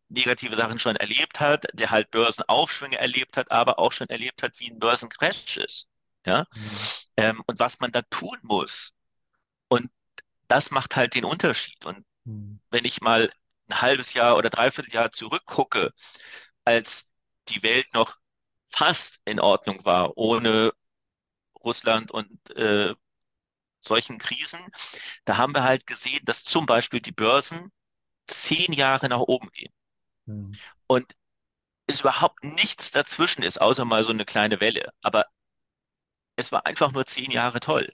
negative 0.09 0.55
Sachen 0.55 0.79
schon 0.79 0.95
erlebt 0.95 1.39
hat, 1.39 1.65
der 1.73 1.89
halt 1.89 2.11
Börsenaufschwünge 2.11 2.97
erlebt 2.97 3.35
hat, 3.35 3.51
aber 3.51 3.79
auch 3.79 3.91
schon 3.91 4.09
erlebt 4.09 4.43
hat, 4.43 4.59
wie 4.59 4.69
ein 4.69 4.79
Börsencrash 4.79 5.57
ist. 5.57 5.89
Ja? 6.25 6.45
Mhm. 6.53 6.79
Ähm, 7.17 7.43
und 7.47 7.59
was 7.59 7.79
man 7.79 7.91
da 7.91 8.03
tun 8.03 8.37
muss. 8.43 8.93
Und 9.67 9.89
das 10.47 10.71
macht 10.71 10.95
halt 10.95 11.15
den 11.15 11.25
Unterschied. 11.25 11.83
Und 11.85 12.05
mhm. 12.25 12.59
wenn 12.69 12.85
ich 12.85 13.01
mal 13.01 13.31
ein 13.73 13.81
halbes 13.81 14.13
Jahr 14.13 14.37
oder 14.37 14.49
dreiviertel 14.49 14.93
Jahr 14.93 15.11
zurückgucke, 15.11 15.93
als 16.65 17.11
die 17.49 17.63
Welt 17.63 17.93
noch 17.93 18.17
fast 18.67 19.19
in 19.25 19.39
Ordnung 19.39 19.85
war, 19.85 20.17
ohne 20.17 20.73
Russland 21.63 22.11
und 22.11 22.49
äh, 22.51 22.93
solchen 23.81 24.17
Krisen, 24.17 24.59
da 25.25 25.37
haben 25.37 25.53
wir 25.53 25.63
halt 25.63 25.87
gesehen, 25.87 26.21
dass 26.23 26.43
zum 26.43 26.65
Beispiel 26.65 27.01
die 27.01 27.11
Börsen 27.11 27.71
zehn 28.27 28.71
Jahre 28.73 29.09
nach 29.09 29.19
oben 29.19 29.49
gehen. 29.51 29.73
Mhm. 30.25 30.57
Und 30.87 31.15
es 31.87 32.01
überhaupt 32.01 32.43
nichts 32.43 32.91
dazwischen 32.91 33.43
ist, 33.43 33.59
außer 33.59 33.83
mal 33.85 34.03
so 34.03 34.11
eine 34.11 34.25
kleine 34.25 34.61
Welle. 34.61 34.93
Aber 35.01 35.25
es 36.35 36.51
war 36.51 36.65
einfach 36.65 36.91
nur 36.91 37.05
zehn 37.05 37.31
Jahre 37.31 37.59
toll. 37.59 37.91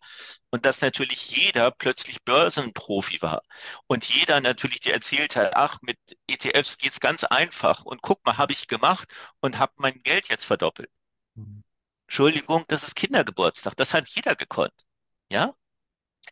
Und 0.50 0.66
dass 0.66 0.82
natürlich 0.82 1.30
jeder 1.32 1.72
plötzlich 1.72 2.24
Börsenprofi 2.24 3.22
war. 3.22 3.44
Und 3.88 4.06
jeder 4.06 4.42
natürlich 4.42 4.80
dir 4.80 4.94
erzählt 4.94 5.36
hat, 5.36 5.56
ach, 5.56 5.80
mit 5.82 5.98
ETFs 6.28 6.78
geht's 6.78 7.00
ganz 7.00 7.24
einfach. 7.24 7.84
Und 7.86 8.02
guck 8.02 8.26
mal, 8.26 8.38
habe 8.38 8.54
ich 8.54 8.68
gemacht 8.68 9.10
und 9.42 9.58
habe 9.60 9.74
mein 9.78 10.02
Geld 10.04 10.30
jetzt 10.30 10.46
verdoppelt. 10.46 10.90
Mhm. 11.36 11.64
Entschuldigung, 12.08 12.66
das 12.68 12.84
ist 12.84 12.96
Kindergeburtstag. 12.96 13.76
Das 13.76 13.94
hat 13.94 14.08
jeder 14.10 14.36
gekonnt. 14.36 14.74
Ja? 15.30 15.54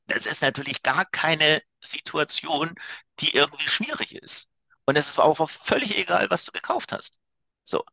das 0.07 0.25
ist 0.25 0.41
natürlich 0.41 0.83
gar 0.83 1.05
keine 1.05 1.61
Situation, 1.81 2.73
die 3.19 3.33
irgendwie 3.35 3.69
schwierig 3.69 4.15
ist. 4.15 4.49
Und 4.85 4.95
es 4.95 5.09
ist 5.09 5.19
auch 5.19 5.49
völlig 5.49 5.97
egal, 5.97 6.29
was 6.29 6.45
du 6.45 6.51
gekauft 6.51 6.91
hast. 6.93 7.19
So. 7.67 7.83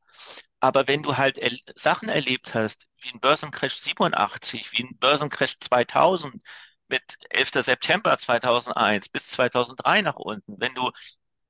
Aber 0.60 0.88
wenn 0.88 1.02
du 1.02 1.16
halt 1.16 1.38
er 1.38 1.50
Sachen 1.74 2.08
erlebt 2.08 2.54
hast, 2.54 2.86
wie 3.00 3.10
ein 3.10 3.20
Börsencrash 3.20 3.74
87, 3.76 4.72
wie 4.72 4.84
ein 4.84 4.98
Börsencrash 4.98 5.58
2000 5.60 6.42
mit 6.88 7.02
11. 7.30 7.64
September 7.64 8.16
2001 8.16 9.08
bis 9.08 9.28
2003 9.28 10.02
nach 10.02 10.16
unten, 10.16 10.60
wenn 10.60 10.74
du 10.74 10.90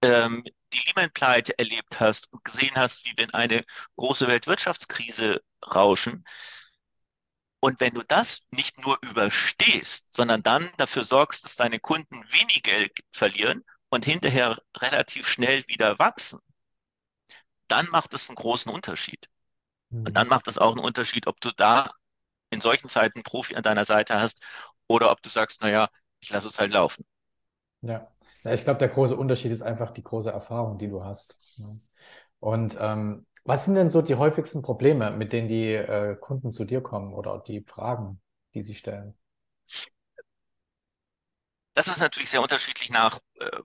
ähm, 0.02 0.44
die 0.72 0.80
Lehman-Pleite 0.86 1.58
erlebt 1.58 2.00
hast 2.00 2.32
und 2.32 2.44
gesehen 2.44 2.74
hast, 2.76 3.04
wie 3.04 3.12
wir 3.16 3.24
in 3.24 3.34
eine 3.34 3.64
große 3.96 4.26
Weltwirtschaftskrise 4.28 5.42
rauschen, 5.64 6.24
und 7.64 7.80
wenn 7.80 7.94
du 7.94 8.02
das 8.02 8.42
nicht 8.50 8.78
nur 8.84 8.98
überstehst, 9.00 10.10
sondern 10.14 10.42
dann 10.42 10.68
dafür 10.76 11.02
sorgst, 11.04 11.44
dass 11.46 11.56
deine 11.56 11.80
Kunden 11.80 12.22
wenig 12.30 12.62
Geld 12.62 12.92
verlieren 13.10 13.64
und 13.88 14.04
hinterher 14.04 14.60
relativ 14.76 15.26
schnell 15.28 15.66
wieder 15.66 15.98
wachsen, 15.98 16.40
dann 17.74 17.90
macht 17.90 18.14
es 18.14 18.28
einen 18.28 18.36
großen 18.36 18.72
Unterschied. 18.72 19.28
Und 19.90 20.16
dann 20.16 20.26
mhm. 20.26 20.30
macht 20.30 20.48
es 20.48 20.58
auch 20.58 20.72
einen 20.72 20.84
Unterschied, 20.84 21.26
ob 21.26 21.40
du 21.40 21.50
da 21.56 21.90
in 22.50 22.60
solchen 22.60 22.88
Zeiten 22.88 23.18
einen 23.18 23.24
Profi 23.24 23.56
an 23.56 23.62
deiner 23.62 23.84
Seite 23.84 24.20
hast 24.20 24.40
oder 24.86 25.10
ob 25.10 25.22
du 25.22 25.30
sagst, 25.30 25.60
naja, 25.60 25.88
ich 26.20 26.30
lasse 26.30 26.48
es 26.48 26.58
halt 26.58 26.72
laufen. 26.72 27.04
Ja, 27.82 28.08
ja 28.44 28.54
ich 28.54 28.64
glaube, 28.64 28.78
der 28.78 28.88
große 28.88 29.16
Unterschied 29.16 29.52
ist 29.52 29.62
einfach 29.62 29.90
die 29.90 30.02
große 30.02 30.30
Erfahrung, 30.30 30.78
die 30.78 30.88
du 30.88 31.04
hast. 31.04 31.36
Und 32.40 32.76
ähm, 32.80 33.26
was 33.44 33.64
sind 33.64 33.74
denn 33.74 33.90
so 33.90 34.02
die 34.02 34.14
häufigsten 34.14 34.62
Probleme, 34.62 35.10
mit 35.10 35.32
denen 35.32 35.48
die 35.48 35.72
äh, 35.72 36.16
Kunden 36.16 36.52
zu 36.52 36.64
dir 36.64 36.80
kommen 36.80 37.12
oder 37.12 37.42
die 37.46 37.60
Fragen, 37.60 38.20
die 38.54 38.62
sie 38.62 38.74
stellen? 38.74 39.14
Das 41.74 41.88
ist 41.88 41.98
natürlich 41.98 42.30
sehr 42.30 42.42
unterschiedlich 42.42 42.90
nach, 42.90 43.18
äh, 43.40 43.60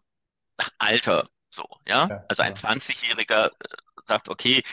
nach 0.58 0.72
Alter. 0.80 1.30
So, 1.50 1.66
ja. 1.88 2.08
ja 2.08 2.26
also 2.28 2.44
ein 2.44 2.54
ja. 2.56 2.70
20-Jähriger 2.70 3.48
äh, 3.48 3.78
sagt, 4.10 4.30
okay, 4.30 4.64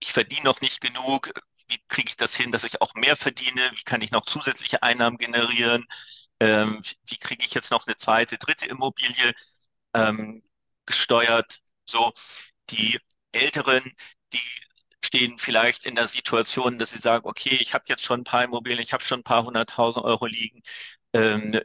ich 0.00 0.12
verdiene 0.12 0.44
noch 0.44 0.60
nicht 0.60 0.80
genug. 0.80 1.30
Wie 1.68 1.78
kriege 1.88 2.10
ich 2.10 2.16
das 2.16 2.34
hin, 2.36 2.52
dass 2.52 2.64
ich 2.64 2.80
auch 2.80 2.94
mehr 2.94 3.16
verdiene? 3.16 3.70
Wie 3.74 3.82
kann 3.82 4.00
ich 4.02 4.10
noch 4.12 4.24
zusätzliche 4.24 4.82
Einnahmen 4.82 5.18
generieren? 5.18 5.86
Ähm, 6.40 6.82
wie 7.06 7.16
kriege 7.18 7.44
ich 7.44 7.54
jetzt 7.54 7.70
noch 7.70 7.86
eine 7.86 7.96
zweite, 7.96 8.38
dritte 8.38 8.66
Immobilie 8.66 9.32
ähm, 9.94 10.42
gesteuert? 10.86 11.60
So, 11.86 12.12
die 12.70 13.00
Älteren, 13.32 13.92
die 14.32 14.40
stehen 15.04 15.38
vielleicht 15.38 15.84
in 15.86 15.94
der 15.96 16.08
Situation, 16.08 16.78
dass 16.78 16.90
sie 16.90 16.98
sagen, 16.98 17.26
okay, 17.28 17.56
ich 17.60 17.74
habe 17.74 17.84
jetzt 17.88 18.04
schon 18.04 18.20
ein 18.22 18.24
paar 18.24 18.44
Immobilien, 18.44 18.82
ich 18.82 18.92
habe 18.92 19.04
schon 19.04 19.20
ein 19.20 19.24
paar 19.24 19.44
hunderttausend 19.44 20.04
Euro 20.04 20.26
liegen. 20.26 20.62
Ähm, 21.12 21.60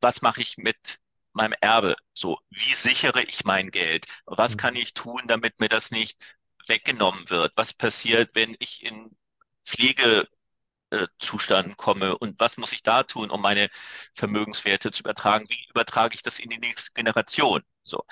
was 0.00 0.22
mache 0.22 0.42
ich 0.42 0.58
mit 0.58 0.98
meinem 1.34 1.54
Erbe? 1.60 1.96
So, 2.12 2.38
wie 2.50 2.74
sichere 2.74 3.22
ich 3.22 3.44
mein 3.44 3.70
Geld? 3.70 4.06
Was 4.26 4.54
mhm. 4.54 4.58
kann 4.58 4.76
ich 4.76 4.94
tun, 4.94 5.22
damit 5.26 5.60
mir 5.60 5.68
das 5.68 5.90
nicht 5.90 6.18
weggenommen 6.66 7.28
wird? 7.30 7.52
Was 7.56 7.74
passiert, 7.74 8.30
wenn 8.34 8.56
ich 8.58 8.82
in 8.82 9.16
Pflegezustand 9.64 11.76
komme 11.76 12.16
und 12.18 12.38
was 12.40 12.56
muss 12.56 12.72
ich 12.72 12.82
da 12.82 13.02
tun, 13.02 13.30
um 13.30 13.40
meine 13.40 13.68
Vermögenswerte 14.14 14.90
zu 14.90 15.02
übertragen? 15.02 15.46
Wie 15.48 15.66
übertrage 15.70 16.14
ich 16.14 16.22
das 16.22 16.38
in 16.38 16.50
die 16.50 16.58
nächste 16.58 16.92
Generation? 16.92 17.62
So 17.84 18.04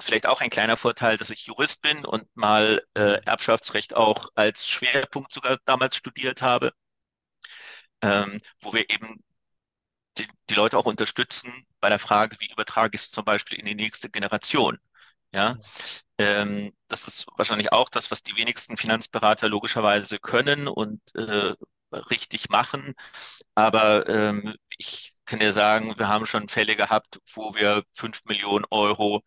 vielleicht 0.00 0.26
auch 0.26 0.40
ein 0.40 0.50
kleiner 0.50 0.76
Vorteil, 0.76 1.16
dass 1.16 1.30
ich 1.30 1.46
Jurist 1.46 1.82
bin 1.82 2.04
und 2.04 2.24
mal 2.36 2.82
äh, 2.94 3.22
Erbschaftsrecht 3.24 3.94
auch 3.94 4.28
als 4.34 4.68
Schwerpunkt 4.68 5.32
sogar 5.32 5.58
damals 5.64 5.96
studiert 5.96 6.42
habe, 6.42 6.72
ähm, 8.02 8.40
wo 8.60 8.72
wir 8.72 8.88
eben 8.90 9.22
die, 10.18 10.28
die, 10.50 10.54
Leute 10.54 10.78
auch 10.78 10.86
unterstützen 10.86 11.52
bei 11.80 11.88
der 11.88 11.98
Frage, 11.98 12.36
wie 12.40 12.50
übertrage 12.50 12.96
ich 12.96 13.02
es 13.02 13.10
zum 13.10 13.24
Beispiel 13.24 13.58
in 13.58 13.66
die 13.66 13.74
nächste 13.74 14.10
Generation. 14.10 14.78
Ja, 15.32 15.58
ähm, 16.18 16.72
das 16.88 17.06
ist 17.06 17.26
wahrscheinlich 17.36 17.72
auch 17.72 17.90
das, 17.90 18.10
was 18.10 18.22
die 18.22 18.36
wenigsten 18.36 18.76
Finanzberater 18.78 19.48
logischerweise 19.48 20.18
können 20.18 20.68
und 20.68 21.00
äh, 21.14 21.54
richtig 21.92 22.48
machen. 22.50 22.94
Aber 23.54 24.08
ähm, 24.08 24.56
ich 24.78 25.14
kann 25.26 25.40
dir 25.40 25.52
sagen, 25.52 25.98
wir 25.98 26.08
haben 26.08 26.26
schon 26.26 26.48
Fälle 26.48 26.76
gehabt, 26.76 27.20
wo 27.34 27.54
wir 27.54 27.84
fünf 27.92 28.24
Millionen 28.24 28.64
Euro 28.70 29.22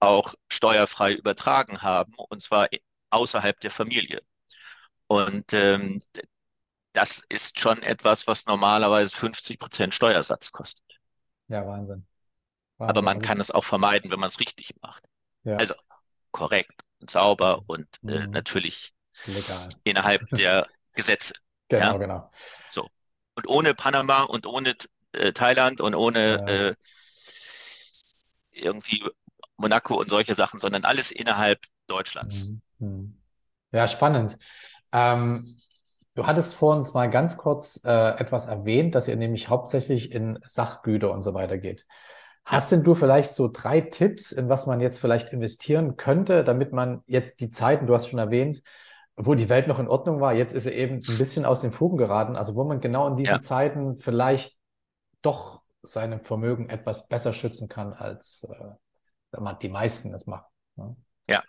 auch 0.00 0.34
steuerfrei 0.48 1.14
übertragen 1.14 1.82
haben, 1.82 2.14
und 2.16 2.42
zwar 2.42 2.68
außerhalb 3.10 3.60
der 3.60 3.70
Familie. 3.70 4.22
Und 5.06 5.52
ähm, 5.52 6.00
das 6.94 7.22
ist 7.28 7.60
schon 7.60 7.82
etwas, 7.82 8.26
was 8.26 8.46
normalerweise 8.46 9.14
50 9.14 9.58
Prozent 9.58 9.94
Steuersatz 9.94 10.52
kostet. 10.52 10.86
Ja, 11.48 11.66
Wahnsinn. 11.66 12.06
Wahnsinn. 12.78 12.90
Aber 12.90 13.02
man 13.02 13.20
kann 13.20 13.40
es 13.40 13.50
auch 13.50 13.64
vermeiden, 13.64 14.10
wenn 14.10 14.20
man 14.20 14.28
es 14.28 14.40
richtig 14.40 14.74
macht. 14.80 15.04
Ja. 15.42 15.56
Also 15.56 15.74
korrekt 16.30 16.82
und 17.00 17.10
sauber 17.10 17.62
und 17.66 17.86
äh, 18.06 18.26
mhm. 18.26 18.30
natürlich 18.30 18.94
Legal. 19.26 19.68
innerhalb 19.82 20.22
der 20.30 20.68
Gesetze. 20.94 21.34
Genau, 21.68 21.92
ja? 21.92 21.98
genau. 21.98 22.30
So. 22.70 22.88
Und 23.34 23.48
ohne 23.48 23.74
Panama 23.74 24.22
und 24.22 24.46
ohne 24.46 24.74
äh, 25.12 25.32
Thailand 25.32 25.80
und 25.80 25.94
ohne 25.94 26.20
ja. 26.20 26.46
äh, 26.46 26.74
irgendwie 28.52 29.04
Monaco 29.56 29.96
und 29.96 30.10
solche 30.10 30.36
Sachen, 30.36 30.60
sondern 30.60 30.84
alles 30.84 31.10
innerhalb 31.10 31.60
Deutschlands. 31.88 32.44
Mhm. 32.44 32.62
Mhm. 32.78 33.22
Ja, 33.72 33.88
spannend. 33.88 34.38
Ähm, 34.92 35.60
du 36.14 36.26
hattest 36.26 36.54
vor 36.54 36.74
uns 36.74 36.94
mal 36.94 37.10
ganz 37.10 37.36
kurz 37.36 37.80
äh, 37.84 38.18
etwas 38.18 38.46
erwähnt, 38.46 38.94
dass 38.94 39.08
ihr 39.08 39.16
nämlich 39.16 39.48
hauptsächlich 39.48 40.12
in 40.12 40.38
Sachgüter 40.46 41.12
und 41.12 41.22
so 41.22 41.34
weiter 41.34 41.58
geht. 41.58 41.86
Hast 42.44 42.72
denn 42.72 42.84
du 42.84 42.94
vielleicht 42.94 43.32
so 43.32 43.48
drei 43.48 43.80
Tipps, 43.80 44.30
in 44.30 44.48
was 44.48 44.66
man 44.66 44.80
jetzt 44.80 45.00
vielleicht 45.00 45.32
investieren 45.32 45.96
könnte, 45.96 46.44
damit 46.44 46.72
man 46.72 47.02
jetzt 47.06 47.40
die 47.40 47.50
Zeiten, 47.50 47.86
du 47.86 47.94
hast 47.94 48.08
schon 48.08 48.18
erwähnt, 48.18 48.62
wo 49.16 49.34
die 49.34 49.48
Welt 49.48 49.66
noch 49.66 49.78
in 49.78 49.88
Ordnung 49.88 50.20
war, 50.20 50.34
jetzt 50.34 50.54
ist 50.54 50.64
sie 50.64 50.72
eben 50.72 50.96
ein 50.96 51.18
bisschen 51.18 51.44
aus 51.44 51.60
den 51.60 51.72
Fugen 51.72 51.96
geraten, 51.96 52.36
also 52.36 52.54
wo 52.54 52.64
man 52.64 52.80
genau 52.80 53.06
in 53.06 53.16
diesen 53.16 53.36
ja. 53.36 53.40
Zeiten 53.40 53.98
vielleicht 53.98 54.58
doch 55.22 55.62
seinem 55.82 56.20
Vermögen 56.20 56.68
etwas 56.68 57.08
besser 57.08 57.32
schützen 57.32 57.68
kann 57.68 57.92
als 57.92 58.46
äh, 58.50 59.54
die 59.62 59.68
meisten 59.68 60.12
es 60.14 60.26
machen. 60.26 60.46
Ne? 60.76 60.96
Ja, 61.26 61.42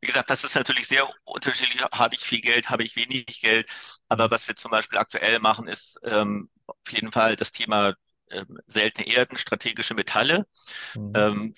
wie 0.00 0.06
gesagt, 0.06 0.30
das 0.30 0.44
ist 0.44 0.54
natürlich 0.54 0.88
sehr 0.88 1.08
unterschiedlich. 1.24 1.82
Habe 1.92 2.14
ich 2.14 2.22
viel 2.22 2.40
Geld, 2.40 2.70
habe 2.70 2.84
ich 2.84 2.96
wenig 2.96 3.40
Geld. 3.40 3.68
Aber 4.08 4.30
was 4.30 4.48
wir 4.48 4.56
zum 4.56 4.70
Beispiel 4.70 4.98
aktuell 4.98 5.38
machen, 5.40 5.68
ist 5.68 6.00
ähm, 6.04 6.50
auf 6.66 6.76
jeden 6.90 7.12
Fall 7.12 7.36
das 7.36 7.52
Thema 7.52 7.94
ähm, 8.30 8.58
seltene 8.66 9.06
Erden, 9.06 9.36
strategische 9.36 9.94
Metalle. 9.94 10.46
Mhm. 10.94 11.12
Ähm, 11.14 11.54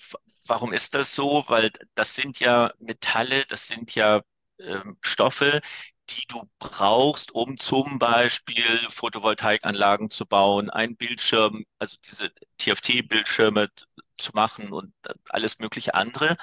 warum 0.47 0.73
ist 0.73 0.93
das 0.93 1.15
so? 1.15 1.45
Weil 1.47 1.71
das 1.95 2.15
sind 2.15 2.39
ja 2.39 2.73
Metalle, 2.79 3.45
das 3.45 3.67
sind 3.67 3.95
ja 3.95 4.21
ähm, 4.59 4.97
Stoffe, 5.01 5.61
die 6.09 6.25
du 6.27 6.49
brauchst, 6.59 7.31
um 7.31 7.57
zum 7.57 7.97
Beispiel 7.99 8.65
Photovoltaikanlagen 8.89 10.09
zu 10.09 10.25
bauen, 10.25 10.69
einen 10.69 10.97
Bildschirm, 10.97 11.63
also 11.79 11.97
diese 12.05 12.31
TFT-Bildschirme 12.57 13.69
zu 14.17 14.31
machen 14.33 14.71
und 14.71 14.93
alles 15.29 15.59
mögliche 15.59 15.93
andere. 15.95 16.37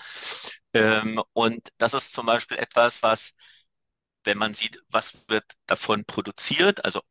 Ähm, 0.74 1.22
und 1.32 1.68
das 1.78 1.94
ist 1.94 2.12
zum 2.12 2.26
Beispiel 2.26 2.58
etwas, 2.58 3.02
was, 3.02 3.34
wenn 4.24 4.38
man 4.38 4.54
sieht, 4.54 4.82
was 4.88 5.28
wird 5.28 5.44
davon 5.66 6.04
produziert, 6.04 6.84
also 6.84 7.02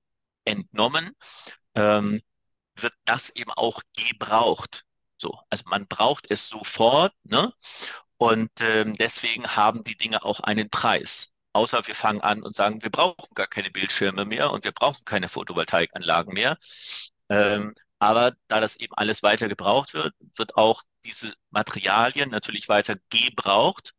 entnommen, 0.45 1.11
ähm, 1.75 2.21
wird 2.75 2.93
das 3.05 3.29
eben 3.31 3.51
auch 3.51 3.81
gebraucht. 3.95 4.85
So, 5.17 5.39
also 5.49 5.63
man 5.67 5.87
braucht 5.87 6.31
es 6.31 6.47
sofort, 6.49 7.13
ne? 7.23 7.53
Und 8.17 8.51
ähm, 8.61 8.93
deswegen 8.95 9.55
haben 9.55 9.83
die 9.83 9.97
Dinge 9.97 10.23
auch 10.23 10.41
einen 10.41 10.69
Preis. 10.69 11.31
Außer 11.53 11.87
wir 11.87 11.95
fangen 11.95 12.21
an 12.21 12.43
und 12.43 12.55
sagen, 12.55 12.83
wir 12.83 12.91
brauchen 12.91 13.33
gar 13.33 13.47
keine 13.47 13.71
Bildschirme 13.71 14.25
mehr 14.25 14.51
und 14.51 14.65
wir 14.65 14.71
brauchen 14.73 15.05
keine 15.05 15.29
Photovoltaikanlagen 15.29 16.33
mehr. 16.33 16.57
Ähm, 17.29 17.73
aber 17.99 18.35
da 18.47 18.59
das 18.61 18.77
eben 18.77 18.93
alles 18.95 19.23
weiter 19.23 19.49
gebraucht 19.49 19.93
wird, 19.93 20.15
wird 20.35 20.55
auch 20.55 20.83
diese 21.05 21.33
Materialien 21.51 22.29
natürlich 22.29 22.69
weiter 22.69 22.95
gebraucht 23.09 23.93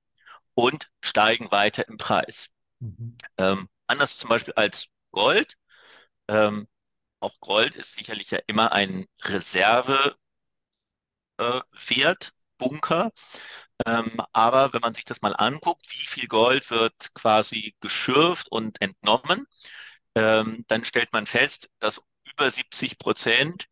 und 0.55 0.91
steigen 1.03 1.51
weiter 1.51 1.87
im 1.89 1.99
Preis. 1.99 2.51
Mhm. 2.81 3.17
Ähm, 3.39 3.69
anders 3.87 4.19
zum 4.19 4.31
Beispiel 4.31 4.55
als 4.55 4.89
Gold. 5.13 5.57
Ähm, 6.29 6.67
auch 7.21 7.39
Gold 7.41 7.77
ist 7.77 7.95
sicherlich 7.95 8.31
ja 8.31 8.39
immer 8.47 8.73
ein 8.73 9.07
Reservewert, 9.23 10.17
äh, 11.39 11.61
Bunker. 12.59 13.13
Ähm, 13.87 14.21
aber 14.33 14.73
wenn 14.73 14.81
man 14.81 14.95
sich 14.95 15.05
das 15.05 15.23
mal 15.23 15.35
anguckt, 15.35 15.87
wie 15.91 16.07
viel 16.07 16.29
Gold 16.29 16.71
wird 16.71 17.15
quasi 17.15 17.75
geschürft 17.81 18.49
und 18.51 18.81
entnommen, 18.83 19.47
ähm, 20.15 20.65
dann 20.69 20.85
stellt 20.85 21.13
man 21.13 21.27
fest, 21.27 21.71
dass 21.79 22.03
über 22.25 22.51
70 22.51 22.99
Prozent 22.99 23.67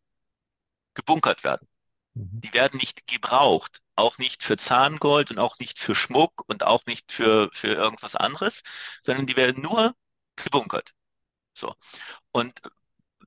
gebunkert 0.93 1.43
werden. 1.43 1.67
Mhm. 2.13 2.41
Die 2.41 2.53
werden 2.53 2.77
nicht 2.77 3.07
gebraucht, 3.07 3.81
auch 3.95 4.17
nicht 4.17 4.43
für 4.43 4.57
Zahngold 4.57 5.31
und 5.31 5.39
auch 5.39 5.59
nicht 5.59 5.79
für 5.79 5.95
Schmuck 5.95 6.43
und 6.47 6.63
auch 6.63 6.85
nicht 6.85 7.11
für, 7.11 7.49
für 7.53 7.73
irgendwas 7.73 8.15
anderes, 8.15 8.63
sondern 9.01 9.25
die 9.27 9.35
werden 9.35 9.61
nur 9.61 9.95
gebunkert. 10.35 10.91
So. 11.53 11.75
Und 12.31 12.61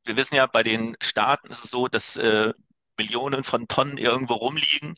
wir 0.05 0.16
wissen 0.16 0.35
ja, 0.35 0.46
bei 0.46 0.62
den 0.62 0.96
Staaten 1.01 1.51
ist 1.51 1.64
es 1.64 1.70
so, 1.70 1.88
dass 1.88 2.16
äh, 2.16 2.53
Millionen 2.98 3.44
von 3.44 3.68
Tonnen 3.68 3.98
irgendwo 3.98 4.35
rumliegen. 4.35 4.96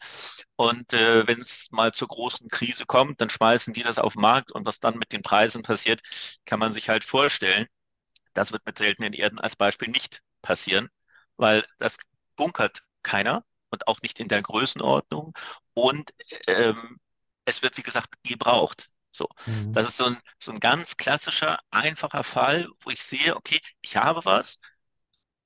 Und 0.56 0.92
äh, 0.92 1.26
wenn 1.26 1.40
es 1.40 1.70
mal 1.70 1.92
zur 1.92 2.08
großen 2.08 2.48
Krise 2.48 2.86
kommt, 2.86 3.20
dann 3.20 3.30
schmeißen 3.30 3.72
die 3.74 3.82
das 3.82 3.98
auf 3.98 4.14
den 4.14 4.22
Markt. 4.22 4.52
Und 4.52 4.66
was 4.66 4.80
dann 4.80 4.98
mit 4.98 5.12
den 5.12 5.22
Preisen 5.22 5.62
passiert, 5.62 6.00
kann 6.44 6.58
man 6.58 6.72
sich 6.72 6.88
halt 6.88 7.04
vorstellen. 7.04 7.66
Das 8.34 8.52
wird 8.52 8.66
mit 8.66 8.78
seltenen 8.78 9.12
Erden 9.12 9.38
als 9.38 9.56
Beispiel 9.56 9.88
nicht 9.88 10.22
passieren, 10.42 10.88
weil 11.36 11.64
das 11.78 11.98
bunkert 12.36 12.82
keiner 13.02 13.44
und 13.70 13.86
auch 13.88 14.00
nicht 14.02 14.20
in 14.20 14.28
der 14.28 14.42
Größenordnung. 14.42 15.34
Und 15.74 16.12
ähm, 16.46 16.98
es 17.44 17.62
wird, 17.62 17.76
wie 17.76 17.82
gesagt, 17.82 18.14
gebraucht. 18.22 18.90
So, 19.12 19.28
mhm. 19.46 19.72
das 19.72 19.86
ist 19.86 19.96
so 19.96 20.06
ein, 20.06 20.18
so 20.40 20.52
ein 20.52 20.60
ganz 20.60 20.96
klassischer, 20.96 21.60
einfacher 21.70 22.24
Fall, 22.24 22.68
wo 22.80 22.90
ich 22.90 23.02
sehe, 23.04 23.36
okay, 23.36 23.60
ich 23.80 23.96
habe 23.96 24.24
was, 24.24 24.58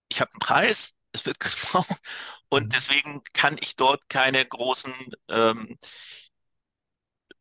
ich 0.09 0.21
habe 0.21 0.33
einen 0.33 0.41
Preis, 0.41 0.95
es 1.13 1.27
wird 1.27 1.41
gebraucht 1.41 2.01
und 2.49 2.65
mhm. 2.65 2.71
deswegen 2.71 3.23
kann 3.35 3.59
ich 3.61 3.77
dort 3.77 4.09
keine 4.09 4.45
großen 4.45 4.93
ähm, 5.29 5.79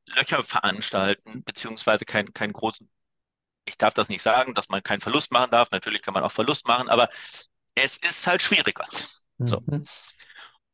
Löcher 0.06 0.44
veranstalten, 0.44 1.44
beziehungsweise 1.44 2.06
keinen 2.06 2.34
keinen 2.34 2.54
großen, 2.54 2.90
ich 3.66 3.78
darf 3.78 3.94
das 3.94 4.10
nicht 4.10 4.22
sagen, 4.22 4.54
dass 4.54 4.70
man 4.70 4.84
keinen 4.84 5.02
Verlust 5.02 5.32
machen 5.32 5.52
darf. 5.52 5.72
Natürlich 5.72 6.02
kann 6.02 6.14
man 6.14 6.24
auch 6.24 6.32
Verlust 6.32 6.68
machen, 6.68 6.90
aber 6.90 7.10
es 7.76 7.98
ist 7.98 8.26
halt 8.28 8.42
schwieriger. 8.42 8.88
So. 9.40 9.62
Mhm. 9.66 9.88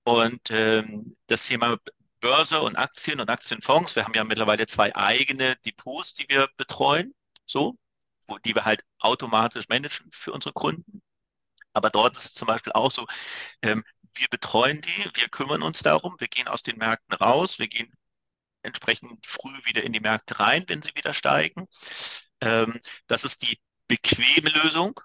Und 0.03 0.51
ähm, 0.51 1.15
das 1.27 1.45
Thema 1.45 1.77
Börse 2.19 2.61
und 2.61 2.75
Aktien 2.75 3.19
und 3.19 3.29
Aktienfonds, 3.29 3.95
wir 3.95 4.05
haben 4.05 4.13
ja 4.13 4.23
mittlerweile 4.23 4.67
zwei 4.67 4.95
eigene 4.95 5.57
Depots, 5.65 6.13
die 6.13 6.25
wir 6.29 6.47
betreuen, 6.57 7.13
so, 7.45 7.77
wo, 8.27 8.37
die 8.37 8.55
wir 8.55 8.65
halt 8.65 8.83
automatisch 8.99 9.67
managen 9.67 10.09
für 10.13 10.31
unsere 10.31 10.53
Kunden. 10.53 11.01
Aber 11.73 11.89
dort 11.89 12.15
ist 12.15 12.25
es 12.25 12.33
zum 12.33 12.47
Beispiel 12.47 12.73
auch 12.73 12.91
so, 12.91 13.05
ähm, 13.61 13.83
wir 14.15 14.27
betreuen 14.29 14.81
die, 14.81 15.09
wir 15.15 15.29
kümmern 15.29 15.63
uns 15.63 15.79
darum, 15.79 16.15
wir 16.19 16.27
gehen 16.27 16.47
aus 16.47 16.63
den 16.63 16.77
Märkten 16.77 17.15
raus, 17.15 17.59
wir 17.59 17.67
gehen 17.67 17.91
entsprechend 18.61 19.25
früh 19.25 19.57
wieder 19.65 19.83
in 19.83 19.91
die 19.91 19.99
Märkte 19.99 20.39
rein, 20.39 20.63
wenn 20.67 20.81
sie 20.81 20.95
wieder 20.95 21.13
steigen. 21.13 21.67
Ähm, 22.41 22.79
das 23.07 23.23
ist 23.23 23.41
die 23.41 23.59
bequeme 23.87 24.49
Lösung. 24.49 24.99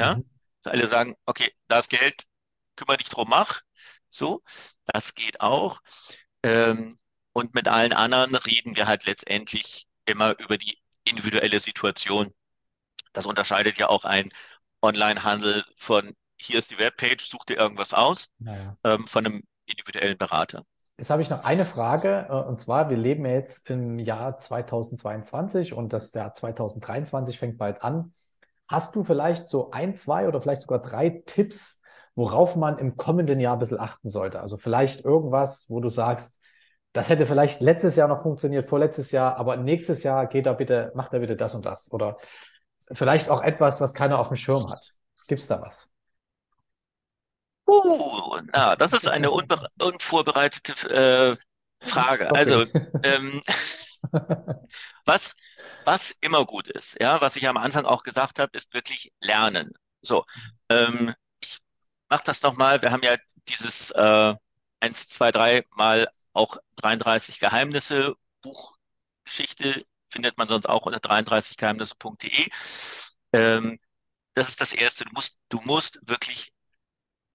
Ja, 0.00 0.16
mhm. 0.16 0.24
alle 0.64 0.86
sagen, 0.86 1.14
okay, 1.26 1.52
das 1.68 1.88
Geld, 1.88 2.24
kümmere 2.80 2.98
dich 2.98 3.08
drum, 3.08 3.28
mach. 3.28 3.60
So, 4.10 4.42
das 4.86 5.14
geht 5.14 5.40
auch. 5.40 5.80
Ähm, 6.42 6.98
und 7.32 7.54
mit 7.54 7.68
allen 7.68 7.92
anderen 7.92 8.34
reden 8.34 8.76
wir 8.76 8.86
halt 8.86 9.06
letztendlich 9.06 9.86
immer 10.04 10.38
über 10.38 10.58
die 10.58 10.78
individuelle 11.04 11.60
Situation. 11.60 12.32
Das 13.12 13.26
unterscheidet 13.26 13.78
ja 13.78 13.88
auch 13.88 14.04
ein 14.04 14.32
Online-Handel 14.82 15.64
von 15.76 16.14
hier 16.36 16.58
ist 16.58 16.70
die 16.70 16.78
Webpage, 16.78 17.28
such 17.28 17.44
dir 17.44 17.58
irgendwas 17.58 17.92
aus, 17.92 18.28
naja. 18.38 18.76
ähm, 18.82 19.06
von 19.06 19.26
einem 19.26 19.42
individuellen 19.66 20.16
Berater. 20.16 20.64
Jetzt 20.96 21.10
habe 21.10 21.20
ich 21.20 21.28
noch 21.30 21.44
eine 21.44 21.66
Frage, 21.66 22.26
äh, 22.30 22.48
und 22.48 22.58
zwar, 22.58 22.88
wir 22.88 22.96
leben 22.96 23.26
ja 23.26 23.32
jetzt 23.32 23.68
im 23.68 23.98
Jahr 23.98 24.38
2022 24.38 25.74
und 25.74 25.92
das 25.92 26.14
Jahr 26.14 26.34
2023 26.34 27.38
fängt 27.38 27.58
bald 27.58 27.82
an. 27.82 28.14
Hast 28.68 28.94
du 28.94 29.04
vielleicht 29.04 29.48
so 29.48 29.70
ein, 29.70 29.96
zwei 29.96 30.28
oder 30.28 30.40
vielleicht 30.40 30.62
sogar 30.62 30.80
drei 30.80 31.22
Tipps, 31.26 31.79
worauf 32.14 32.56
man 32.56 32.78
im 32.78 32.96
kommenden 32.96 33.40
Jahr 33.40 33.54
ein 33.54 33.58
bisschen 33.58 33.80
achten 33.80 34.08
sollte? 34.08 34.40
Also 34.40 34.56
vielleicht 34.56 35.04
irgendwas, 35.04 35.66
wo 35.68 35.80
du 35.80 35.88
sagst, 35.88 36.40
das 36.92 37.08
hätte 37.08 37.26
vielleicht 37.26 37.60
letztes 37.60 37.96
Jahr 37.96 38.08
noch 38.08 38.22
funktioniert, 38.22 38.68
vorletztes 38.68 39.12
Jahr, 39.12 39.36
aber 39.36 39.56
nächstes 39.56 40.02
Jahr 40.02 40.26
geht 40.26 40.46
er 40.46 40.54
bitte, 40.54 40.92
macht 40.94 41.12
er 41.12 41.20
bitte 41.20 41.36
das 41.36 41.54
und 41.54 41.64
das. 41.64 41.92
Oder 41.92 42.16
vielleicht 42.92 43.28
auch 43.30 43.42
etwas, 43.42 43.80
was 43.80 43.94
keiner 43.94 44.18
auf 44.18 44.28
dem 44.28 44.36
Schirm 44.36 44.70
hat. 44.70 44.92
Gibt 45.28 45.40
es 45.40 45.46
da 45.46 45.60
was? 45.60 45.88
Uh, 47.68 48.40
na, 48.52 48.74
das 48.74 48.92
ist 48.92 49.06
eine 49.06 49.30
unvorbereitete 49.30 50.90
äh, 50.90 51.86
Frage. 51.86 52.34
Also, 52.34 52.64
ähm, 53.04 53.42
was, 55.04 55.36
was 55.84 56.10
immer 56.20 56.44
gut 56.44 56.68
ist, 56.68 57.00
ja, 57.00 57.20
was 57.20 57.36
ich 57.36 57.48
am 57.48 57.56
Anfang 57.56 57.84
auch 57.84 58.02
gesagt 58.02 58.40
habe, 58.40 58.50
ist 58.56 58.74
wirklich 58.74 59.12
lernen. 59.20 59.72
So, 60.02 60.24
ähm, 60.68 61.14
ich 62.10 62.16
mache 62.16 62.24
das 62.24 62.42
nochmal. 62.42 62.82
Wir 62.82 62.90
haben 62.90 63.04
ja 63.04 63.16
dieses 63.48 63.92
äh, 63.92 64.34
1, 64.80 65.08
2, 65.10 65.30
3 65.30 65.66
mal 65.76 66.10
auch 66.32 66.56
33 66.78 67.38
Geheimnisse 67.38 68.16
Buchgeschichte 68.42 69.84
findet 70.08 70.36
man 70.36 70.48
sonst 70.48 70.66
auch 70.66 70.86
unter 70.86 70.98
33geheimnisse.de. 70.98 72.48
Ähm, 73.32 73.78
das 74.34 74.48
ist 74.48 74.60
das 74.60 74.72
Erste. 74.72 75.04
Du 75.04 75.12
musst, 75.12 75.38
du 75.50 75.60
musst 75.60 76.00
wirklich 76.02 76.52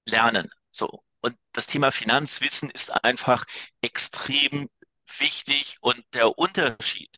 lernen. 0.06 0.52
So. 0.72 1.06
Und 1.22 1.38
das 1.54 1.68
Thema 1.68 1.94
Finanzwissen 1.94 2.70
ist 2.70 2.92
einfach 3.06 3.46
extrem 3.82 4.70
wichtig 5.20 5.78
und 5.80 6.04
der 6.14 6.38
Unterschied 6.38 7.18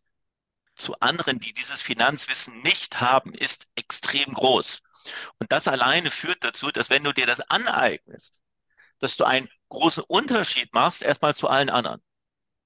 zu 0.75 0.99
anderen, 0.99 1.39
die 1.39 1.53
dieses 1.53 1.81
Finanzwissen 1.81 2.61
nicht 2.61 3.01
haben, 3.01 3.33
ist 3.33 3.67
extrem 3.73 4.35
groß. 4.35 4.83
Und 5.39 5.51
das 5.51 5.67
alleine 5.67 6.11
führt 6.11 6.43
dazu, 6.43 6.71
dass 6.71 6.89
wenn 6.89 7.03
du 7.03 7.13
dir 7.13 7.25
das 7.25 7.41
aneignest, 7.41 8.41
dass 8.99 9.17
du 9.17 9.25
einen 9.25 9.49
großen 9.69 10.03
Unterschied 10.03 10.73
machst 10.73 11.01
erstmal 11.01 11.35
zu 11.35 11.47
allen 11.47 11.69
anderen. 11.69 12.01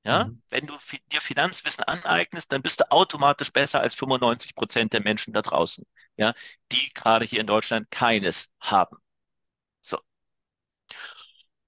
Ja, 0.03 0.25
mhm. 0.25 0.41
wenn 0.49 0.65
du 0.65 0.75
dir 1.11 1.21
Finanzwissen 1.21 1.83
aneignest, 1.83 2.51
dann 2.51 2.63
bist 2.63 2.79
du 2.79 2.91
automatisch 2.91 3.51
besser 3.51 3.81
als 3.81 3.93
95 3.95 4.55
Prozent 4.55 4.93
der 4.93 5.01
Menschen 5.01 5.31
da 5.31 5.43
draußen, 5.43 5.85
ja, 6.17 6.33
die 6.71 6.91
gerade 6.93 7.23
hier 7.25 7.39
in 7.39 7.47
Deutschland 7.47 7.91
keines 7.91 8.49
haben. 8.59 8.97
So. 9.81 9.99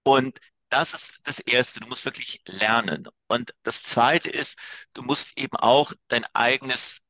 Und 0.04 0.40
das 0.70 0.94
ist 0.96 1.20
das 1.24 1.40
Erste. 1.40 1.80
Du 1.80 1.88
musst 1.88 2.06
wirklich 2.06 2.42
lernen. 2.46 3.08
Und 3.28 3.54
das 3.62 3.84
Zweite 3.84 4.30
ist, 4.30 4.58
du 4.94 5.04
musst 5.04 5.38
eben 5.38 5.56
auch 5.58 5.94
dein 6.08 6.26
eigenes, 6.34 7.03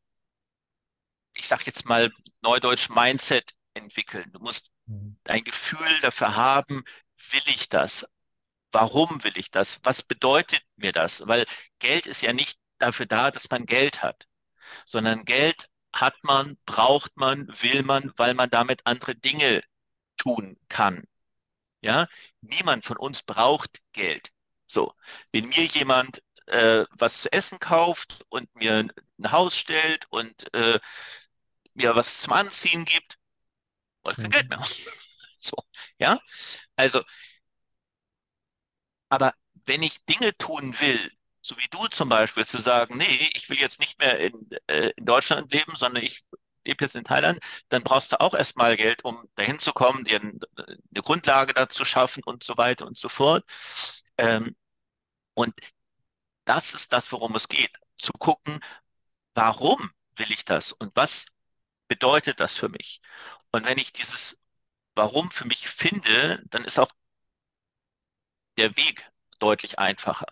ich 1.36 1.48
sag 1.48 1.65
jetzt 1.65 1.86
mal 1.86 2.12
Neudeutsch 2.41 2.89
Mindset 2.89 3.54
entwickeln. 3.74 4.30
Du 4.32 4.39
musst 4.39 4.72
mhm. 4.86 5.17
dein 5.24 5.43
Gefühl 5.43 6.00
dafür 6.02 6.36
haben, 6.36 6.84
will 7.32 7.43
ich 7.48 7.69
das? 7.69 8.06
Warum 8.72 9.24
will 9.24 9.38
ich 9.38 9.52
das? 9.52 9.80
Was 9.84 10.04
bedeutet 10.04 10.62
mir 10.76 10.91
das? 10.91 11.28
Weil 11.28 11.46
Geld 11.80 12.08
ist 12.08 12.22
ja 12.22 12.34
nicht 12.34 12.58
dafür 12.80 13.06
da, 13.06 13.32
dass 13.32 13.50
man 13.50 13.65
Geld 13.65 14.02
hat, 14.02 14.28
sondern 14.86 15.26
Geld 15.26 15.69
hat 15.93 16.15
man, 16.24 16.58
braucht 16.65 17.15
man, 17.17 17.48
will 17.62 17.84
man, 17.84 18.12
weil 18.17 18.34
man 18.34 18.50
damit 18.50 18.82
andere 18.86 19.15
Dinge 19.15 19.63
tun 20.17 20.58
kann. 20.69 21.04
Ja, 21.82 22.08
niemand 22.41 22.86
von 22.86 22.98
uns 22.98 23.22
braucht 23.22 23.82
Geld. 23.91 24.32
So, 24.65 24.93
wenn 25.32 25.50
mir 25.50 25.65
jemand 25.65 26.24
äh, 26.48 26.86
was 26.91 27.22
zu 27.22 27.32
essen 27.32 27.60
kauft 27.60 28.26
und 28.30 28.54
mir 28.56 28.89
ein 29.19 29.32
Haus 29.32 29.58
stellt 29.58 30.06
und 30.10 30.54
äh, 30.54 30.80
mir 31.76 31.96
was 31.96 32.22
zum 32.22 32.34
Anziehen 32.34 32.86
gibt, 32.86 33.18
brauche 34.04 34.14
ich 34.14 34.20
kein 34.22 34.32
Geld 34.32 34.50
mehr. 34.50 34.60
Mhm. 34.60 34.66
So, 35.46 35.58
ja, 36.00 36.20
also, 36.78 37.04
aber 39.10 39.34
wenn 39.66 39.84
ich 39.84 40.04
Dinge 40.06 40.36
tun 40.38 40.76
will, 40.80 41.12
so 41.42 41.58
wie 41.58 41.68
du 41.70 41.88
zum 41.88 42.10
Beispiel, 42.10 42.46
zu 42.46 42.62
sagen, 42.62 42.98
nee, 42.98 43.30
ich 43.34 43.50
will 43.50 43.58
jetzt 43.60 43.80
nicht 43.80 44.00
mehr 44.00 44.20
in, 44.20 44.50
äh, 44.68 44.92
in 44.96 45.06
Deutschland 45.06 45.52
leben, 45.54 45.76
sondern 45.76 46.04
ich 46.04 46.24
lebe 46.66 46.86
jetzt 46.86 46.96
in 46.96 47.04
Thailand, 47.04 47.40
dann 47.70 47.84
brauchst 47.84 48.12
du 48.14 48.20
auch 48.22 48.34
erstmal 48.34 48.78
Geld, 48.78 49.04
um 49.04 49.28
dahin 49.36 49.60
zu 49.60 49.74
kommen, 49.74 50.06
dir 50.06 50.22
eine 50.22 51.02
Grundlage 51.02 51.54
dazu 51.54 51.84
schaffen 51.86 52.24
und 52.24 52.44
so 52.44 52.58
weiter 52.58 52.88
und 52.88 52.98
so 52.98 53.10
fort. 53.10 53.44
Ähm, 54.18 54.56
und 55.36 55.54
das 56.46 56.74
ist 56.74 56.94
das, 56.94 57.12
worum 57.12 57.36
es 57.36 57.48
geht. 57.50 57.72
Zu 57.98 58.14
gucken, 58.14 58.60
warum 59.36 59.92
will 60.18 60.32
ich 60.32 60.46
das 60.46 60.72
und 60.74 60.92
was 60.96 61.28
bedeutet 61.94 62.40
das 62.40 62.56
für 62.56 62.70
mich? 62.70 63.02
Und 63.52 63.66
wenn 63.66 63.78
ich 63.78 63.94
dieses 63.94 64.40
Warum 64.96 65.30
für 65.30 65.46
mich 65.46 65.70
finde, 65.70 66.44
dann 66.48 66.66
ist 66.66 66.80
auch 66.80 66.92
der 68.58 68.76
Weg 68.78 69.08
deutlich 69.38 69.78
einfacher. 69.78 70.26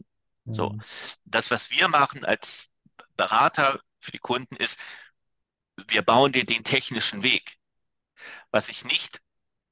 Mhm. 0.46 0.54
So, 0.54 0.78
das, 1.26 1.52
was 1.52 1.70
wir 1.70 1.88
machen 1.88 2.26
als 2.26 2.72
Berater 3.16 3.80
für 4.00 4.12
die 4.12 4.20
Kunden, 4.20 4.56
ist, 4.56 4.80
wir 5.88 6.02
bauen 6.02 6.32
dir 6.32 6.46
den 6.46 6.64
technischen 6.64 7.22
Weg. 7.22 7.58
Was 8.50 8.70
ich 8.70 8.86
nicht 8.86 9.22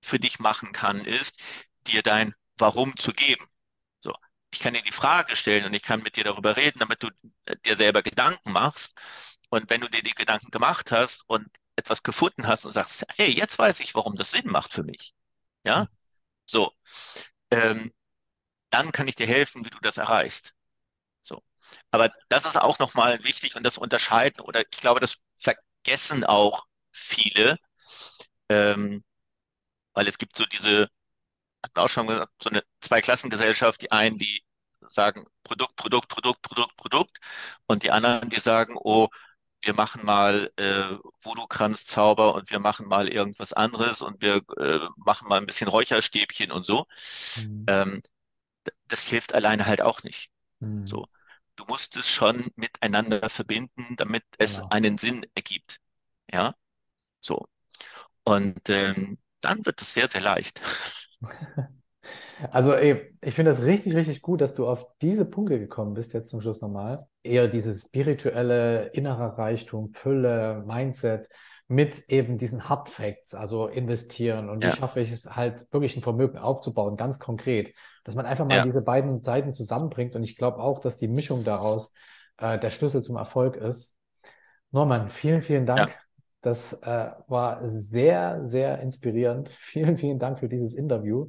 für 0.02 0.19
dich 0.19 0.38
machen 0.39 0.71
kann, 0.71 1.04
ist, 1.06 1.39
dir 1.88 2.04
dein 2.04 2.36
Warum 2.58 2.97
zu 2.97 3.13
geben. 3.13 3.47
So, 3.99 4.13
ich 4.52 4.60
kann 4.60 4.75
dir 4.75 4.84
die 4.84 4.91
Frage 4.91 5.36
stellen 5.36 5.65
und 5.65 5.73
ich 5.73 5.84
kann 5.84 6.04
mit 6.04 6.17
dir 6.17 6.23
darüber 6.23 6.56
reden, 6.56 6.80
damit 6.80 7.02
du 7.02 7.10
äh, 7.45 7.56
dir 7.65 7.75
selber 7.75 8.04
Gedanken 8.04 8.52
machst. 8.52 8.95
Und 9.49 9.69
wenn 9.71 9.82
du 9.82 9.89
dir 9.89 10.04
die 10.04 10.13
Gedanken 10.13 10.52
gemacht 10.52 10.91
hast 10.91 11.23
und 11.28 11.47
etwas 11.79 12.03
gefunden 12.03 12.47
hast 12.47 12.65
und 12.65 12.71
sagst, 12.73 13.05
hey, 13.17 13.31
jetzt 13.31 13.59
weiß 13.59 13.79
ich, 13.81 13.95
warum 13.95 14.15
das 14.15 14.31
Sinn 14.31 14.47
macht 14.47 14.73
für 14.73 14.83
mich. 14.83 15.13
Ja, 15.65 15.87
so, 16.45 16.73
ähm, 17.51 17.93
dann 18.71 18.91
kann 18.91 19.07
ich 19.07 19.15
dir 19.15 19.27
helfen, 19.27 19.65
wie 19.65 19.69
du 19.69 19.79
das 19.81 19.97
erreichst. 19.97 20.53
So, 21.21 21.43
aber 21.91 22.11
das 22.29 22.45
ist 22.45 22.57
auch 22.57 22.79
nochmal 22.79 23.23
wichtig 23.23 23.55
und 23.55 23.63
das 23.63 23.77
Unterscheiden 23.77 24.41
oder 24.41 24.61
ich 24.61 24.81
glaube, 24.81 24.99
das 24.99 25.17
vergessen 25.37 26.25
auch 26.25 26.67
viele, 26.91 27.59
ähm, 28.49 29.03
weil 29.93 30.07
es 30.07 30.17
gibt 30.17 30.37
so 30.37 30.45
diese, 30.45 30.89
hat 31.63 31.75
man 31.75 31.85
auch 31.85 31.89
schon 31.89 32.07
gesagt, 32.07 32.33
so 32.43 32.49
eine 32.49 32.63
Zweiklassengesellschaft, 32.81 33.81
die 33.81 33.91
einen, 33.91 34.17
die 34.19 34.43
sagen 34.89 35.25
Produkt, 35.43 35.75
Produkt, 35.75 36.09
Produkt, 36.09 36.41
Produkt, 36.41 36.75
Produkt 36.77 37.19
und 37.67 37.83
die 37.83 37.91
anderen, 37.91 38.29
die 38.29 38.39
sagen, 38.39 38.75
oh, 38.77 39.09
wir 39.61 39.73
machen 39.73 40.05
mal 40.05 40.51
äh, 40.55 40.95
Voodoo-Kranz-Zauber 41.21 42.33
und 42.33 42.49
wir 42.49 42.59
machen 42.59 42.87
mal 42.87 43.09
irgendwas 43.09 43.53
anderes 43.53 44.01
und 44.01 44.21
wir 44.21 44.41
äh, 44.57 44.79
machen 44.95 45.27
mal 45.27 45.37
ein 45.37 45.45
bisschen 45.45 45.67
Räucherstäbchen 45.67 46.51
und 46.51 46.65
so. 46.65 46.85
Mhm. 47.37 47.65
Ähm, 47.67 48.01
das 48.87 49.07
hilft 49.07 49.33
alleine 49.33 49.65
halt 49.65 49.81
auch 49.81 50.03
nicht. 50.03 50.29
Mhm. 50.59 50.87
So 50.87 51.07
du 51.59 51.65
musst 51.65 51.97
es 51.97 52.09
schon 52.09 52.47
miteinander 52.55 53.29
verbinden, 53.29 53.95
damit 53.97 54.23
es 54.37 54.57
genau. 54.57 54.69
einen 54.69 54.97
Sinn 54.97 55.25
ergibt. 55.35 55.79
Ja, 56.31 56.55
so. 57.19 57.47
Und 58.23 58.69
ähm, 58.69 59.17
dann 59.41 59.65
wird 59.65 59.81
es 59.81 59.93
sehr, 59.93 60.07
sehr 60.09 60.21
leicht. 60.21 60.61
Also 62.52 62.73
ey, 62.73 63.15
ich 63.21 63.36
finde 63.36 63.52
das 63.52 63.63
richtig, 63.63 63.95
richtig 63.95 64.21
gut, 64.21 64.41
dass 64.41 64.56
du 64.56 64.67
auf 64.67 64.88
diese 65.02 65.25
Punkte 65.25 65.60
gekommen 65.60 65.93
bist, 65.93 66.13
jetzt 66.13 66.30
zum 66.30 66.41
Schluss 66.41 66.62
nochmal. 66.62 67.08
Eher 67.23 67.47
dieses 67.47 67.86
spirituelle, 67.86 68.88
innerer 68.88 69.38
Reichtum, 69.38 69.93
Fülle, 69.93 70.63
Mindset 70.65 71.30
mit 71.67 72.10
eben 72.10 72.38
diesen 72.38 72.67
Hard 72.67 72.89
Facts, 72.89 73.36
also 73.36 73.67
investieren 73.67 74.49
und 74.49 74.63
ja. 74.63 74.71
wie 74.71 74.75
schaffe 74.75 75.02
ich 75.02 75.12
es 75.12 75.36
halt 75.36 75.71
wirklich 75.71 75.95
ein 75.95 76.02
Vermögen 76.02 76.38
aufzubauen, 76.38 76.97
ganz 76.97 77.19
konkret. 77.19 77.75
Dass 78.04 78.15
man 78.15 78.25
einfach 78.25 78.45
mal 78.45 78.58
ja. 78.58 78.63
diese 78.63 78.82
beiden 78.82 79.21
Seiten 79.21 79.54
zusammenbringt. 79.54 80.15
Und 80.15 80.23
ich 80.23 80.36
glaube 80.36 80.58
auch, 80.58 80.80
dass 80.80 80.97
die 80.97 81.08
Mischung 81.08 81.43
daraus 81.43 81.93
äh, 82.38 82.58
der 82.58 82.71
Schlüssel 82.71 83.04
zum 83.04 83.17
Erfolg 83.17 83.56
ist. 83.56 83.95
Norman, 84.71 85.10
vielen, 85.10 85.43
vielen 85.43 85.67
Dank. 85.67 85.89
Ja. 85.89 85.95
Das 86.41 86.73
äh, 86.82 87.12
war 87.28 87.67
sehr, 87.67 88.47
sehr 88.47 88.80
inspirierend. 88.80 89.49
Vielen, 89.60 89.97
vielen 89.97 90.19
Dank 90.19 90.39
für 90.39 90.47
dieses 90.47 90.73
Interview. 90.73 91.28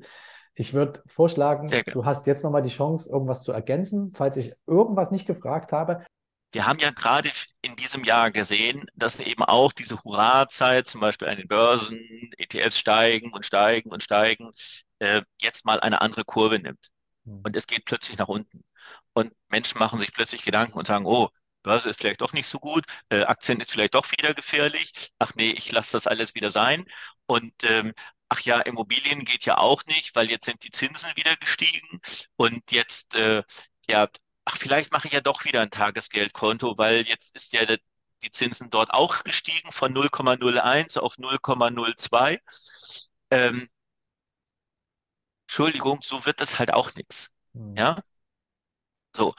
Ich 0.54 0.74
würde 0.74 1.02
vorschlagen, 1.06 1.70
du 1.92 2.04
hast 2.04 2.26
jetzt 2.26 2.44
nochmal 2.44 2.62
die 2.62 2.70
Chance, 2.70 3.10
irgendwas 3.10 3.42
zu 3.42 3.52
ergänzen, 3.52 4.12
falls 4.14 4.36
ich 4.36 4.52
irgendwas 4.66 5.10
nicht 5.10 5.26
gefragt 5.26 5.72
habe. 5.72 6.04
Wir 6.52 6.66
haben 6.66 6.80
ja 6.80 6.90
gerade 6.90 7.30
in 7.62 7.76
diesem 7.76 8.02
Jahr 8.02 8.32
gesehen, 8.32 8.86
dass 8.94 9.20
eben 9.20 9.44
auch 9.44 9.72
diese 9.72 10.02
Hurra-Zeit, 10.02 10.88
zum 10.88 11.00
Beispiel 11.00 11.28
an 11.28 11.36
den 11.36 11.46
Börsen, 11.46 12.00
ETFs 12.38 12.78
steigen 12.78 13.32
und 13.32 13.46
steigen 13.46 13.90
und 13.90 14.02
steigen, 14.02 14.50
äh, 14.98 15.22
jetzt 15.40 15.64
mal 15.64 15.78
eine 15.78 16.00
andere 16.00 16.24
Kurve 16.24 16.58
nimmt. 16.58 16.90
Mhm. 17.24 17.42
Und 17.44 17.56
es 17.56 17.68
geht 17.68 17.84
plötzlich 17.84 18.18
nach 18.18 18.28
unten. 18.28 18.64
Und 19.12 19.32
Menschen 19.48 19.78
machen 19.78 20.00
sich 20.00 20.12
plötzlich 20.12 20.42
Gedanken 20.44 20.76
und 20.76 20.88
sagen, 20.88 21.06
oh, 21.06 21.28
Börse 21.62 21.90
ist 21.90 22.00
vielleicht 22.00 22.22
doch 22.22 22.32
nicht 22.32 22.48
so 22.48 22.58
gut, 22.58 22.84
äh, 23.10 23.22
Aktien 23.22 23.60
ist 23.60 23.70
vielleicht 23.70 23.94
doch 23.94 24.10
wieder 24.10 24.34
gefährlich. 24.34 25.10
Ach 25.18 25.32
nee, 25.34 25.50
ich 25.50 25.70
lasse 25.70 25.92
das 25.92 26.06
alles 26.06 26.34
wieder 26.34 26.50
sein. 26.50 26.86
Und 27.26 27.52
ähm, 27.64 27.92
ach 28.30 28.40
ja, 28.42 28.60
Immobilien 28.60 29.24
geht 29.26 29.44
ja 29.46 29.58
auch 29.58 29.84
nicht, 29.86 30.14
weil 30.16 30.30
jetzt 30.30 30.46
sind 30.46 30.64
die 30.64 30.70
Zinsen 30.70 31.10
wieder 31.16 31.36
gestiegen 31.36 32.00
und 32.36 32.72
jetzt, 32.72 33.14
äh, 33.16 33.42
ja, 33.88 34.08
ach, 34.46 34.56
vielleicht 34.58 34.92
mache 34.92 35.08
ich 35.08 35.12
ja 35.14 35.20
doch 35.20 35.44
wieder 35.44 35.60
ein 35.62 35.70
Tagesgeldkonto, 35.70 36.78
weil 36.78 37.06
jetzt 37.06 37.34
ist 37.36 37.52
ja 37.52 37.66
die 38.22 38.30
Zinsen 38.30 38.70
dort 38.70 38.90
auch 38.92 39.24
gestiegen 39.24 39.72
von 39.72 39.92
0,01 39.92 40.98
auf 40.98 41.18
0,02. 41.18 42.40
Ähm, 43.30 43.68
Entschuldigung, 45.46 46.00
so 46.02 46.24
wird 46.24 46.40
das 46.40 46.58
halt 46.58 46.72
auch 46.72 46.94
nichts. 46.94 47.30
Hm. 47.54 47.76
Ja? 47.76 48.02
So. 49.14 49.34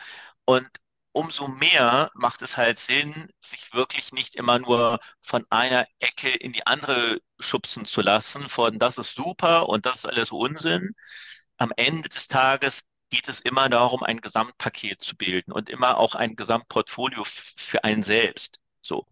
Und 0.46 0.70
umso 1.14 1.48
mehr 1.48 2.12
macht 2.14 2.42
es 2.42 2.58
halt 2.58 2.80
Sinn, 2.80 3.30
sich 3.42 3.74
wirklich 3.74 4.12
nicht 4.14 4.36
immer 4.36 4.60
nur 4.60 5.00
von 5.22 5.46
einer 5.50 5.88
Ecke 6.00 6.30
in 6.30 6.54
die 6.54 6.66
andere 6.68 7.20
schubsen 7.40 7.86
zu 7.86 8.02
lassen, 8.02 8.50
von 8.50 8.80
das 8.80 8.98
ist 8.98 9.16
super 9.16 9.70
und 9.70 9.86
das 9.86 10.00
ist 10.00 10.06
alles 10.06 10.32
Unsinn. 10.32 10.96
Am 11.58 11.72
Ende 11.76 12.10
des 12.10 12.28
Tages 12.28 12.84
geht 13.10 13.28
es 13.28 13.42
immer 13.42 13.70
darum, 13.70 14.04
ein 14.04 14.22
Gesamtpaket 14.22 15.02
zu 15.02 15.16
bilden 15.16 15.52
und 15.52 15.70
immer 15.70 15.98
auch 15.98 16.16
ein 16.16 16.36
Gesamtportfolio 16.36 17.24
für 17.26 17.84
einen 17.84 18.04
selbst. 18.04 18.60
So. 18.82 19.08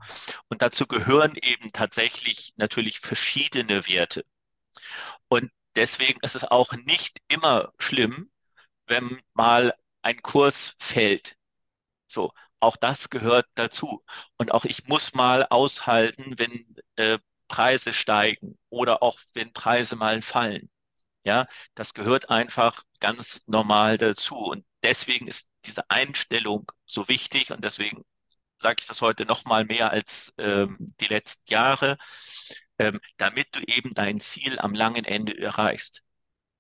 Und 0.47 0.62
dazu 0.62 0.88
gehören 0.88 1.35
eben 1.35 1.71
tatsächlich 1.73 2.53
natürlich 2.57 2.99
verschiedene 2.99 3.88
Werte. 3.88 4.25
Und 5.27 5.51
deswegen 5.75 6.19
ist 6.21 6.35
es 6.35 6.43
auch 6.43 6.73
nicht 6.73 7.21
immer 7.27 7.71
schlimm, 7.77 8.31
wenn 8.88 9.21
mal 9.33 9.73
ein 10.01 10.21
Kurs 10.21 10.75
fällt. 10.79 11.35
So, 12.12 12.34
auch 12.60 12.76
das 12.78 13.10
gehört 13.10 13.48
dazu. 13.56 14.04
Und 14.38 14.52
auch 14.52 14.65
ich 14.65 14.88
muss 14.88 15.13
mal 15.13 15.45
aushalten, 15.50 16.36
wenn 16.38 16.76
äh, 16.95 17.19
Preise 17.48 17.93
steigen 17.93 18.58
oder 18.69 19.04
auch 19.04 19.19
wenn 19.34 19.54
Preise 19.54 19.95
mal 19.95 20.22
fallen. 20.22 20.69
Ja, 21.24 21.48
das 21.76 21.93
gehört 21.93 22.30
einfach 22.30 22.84
ganz 23.00 23.43
normal 23.48 23.98
dazu. 23.98 24.36
Und 24.36 24.65
deswegen 24.84 25.28
ist 25.28 25.50
diese 25.65 25.89
Einstellung 25.91 26.72
so 26.86 27.08
wichtig 27.10 27.52
und 27.52 27.63
deswegen 27.63 28.04
sage 28.60 28.78
ich 28.82 28.88
das 28.88 29.02
heute 29.02 29.26
noch 29.26 29.45
mal 29.45 29.65
mehr 29.65 29.91
als 29.91 30.34
ähm, 30.38 30.78
die 31.02 31.08
letzten 31.08 31.43
Jahre, 31.52 31.98
ähm, 32.80 33.00
damit 33.17 33.56
du 33.56 33.62
eben 33.67 33.93
dein 33.93 34.19
Ziel 34.22 34.60
am 34.60 34.74
langen 34.74 35.06
Ende 35.06 35.38
erreichst. 35.39 36.04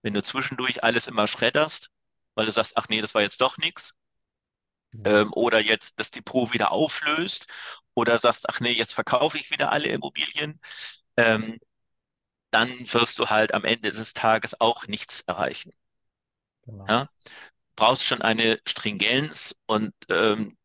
Wenn 0.03 0.13
du 0.15 0.23
zwischendurch 0.23 0.83
alles 0.83 1.07
immer 1.07 1.27
schredderst, 1.27 1.89
weil 2.35 2.45
du 2.47 2.51
sagst, 2.53 2.77
ach 2.77 2.89
nee, 2.89 3.01
das 3.01 3.15
war 3.15 3.21
jetzt 3.23 3.41
doch 3.41 3.57
nichts. 3.57 3.93
Ähm, 5.05 5.31
oder 5.33 5.59
jetzt 5.59 5.99
das 5.99 6.11
Depot 6.11 6.53
wieder 6.53 6.71
auflöst, 6.71 7.47
oder 7.95 8.17
sagst, 8.19 8.47
ach 8.49 8.59
nee, 8.59 8.71
jetzt 8.71 8.93
verkaufe 8.93 9.37
ich 9.37 9.51
wieder 9.51 9.71
alle 9.71 9.89
Immobilien, 9.89 10.59
ähm, 11.17 11.59
dann 12.51 12.69
wirst 12.93 13.19
du 13.19 13.27
halt 13.27 13.53
am 13.53 13.65
Ende 13.65 13.91
des 13.91 14.13
Tages 14.13 14.59
auch 14.59 14.87
nichts 14.87 15.21
erreichen. 15.21 15.73
Genau. 16.65 16.85
Ja? 16.87 17.09
brauchst 17.79 18.03
schon 18.05 18.21
eine 18.21 18.59
Stringenz 18.67 19.55
und 19.65 19.93
ähm, 20.09 20.57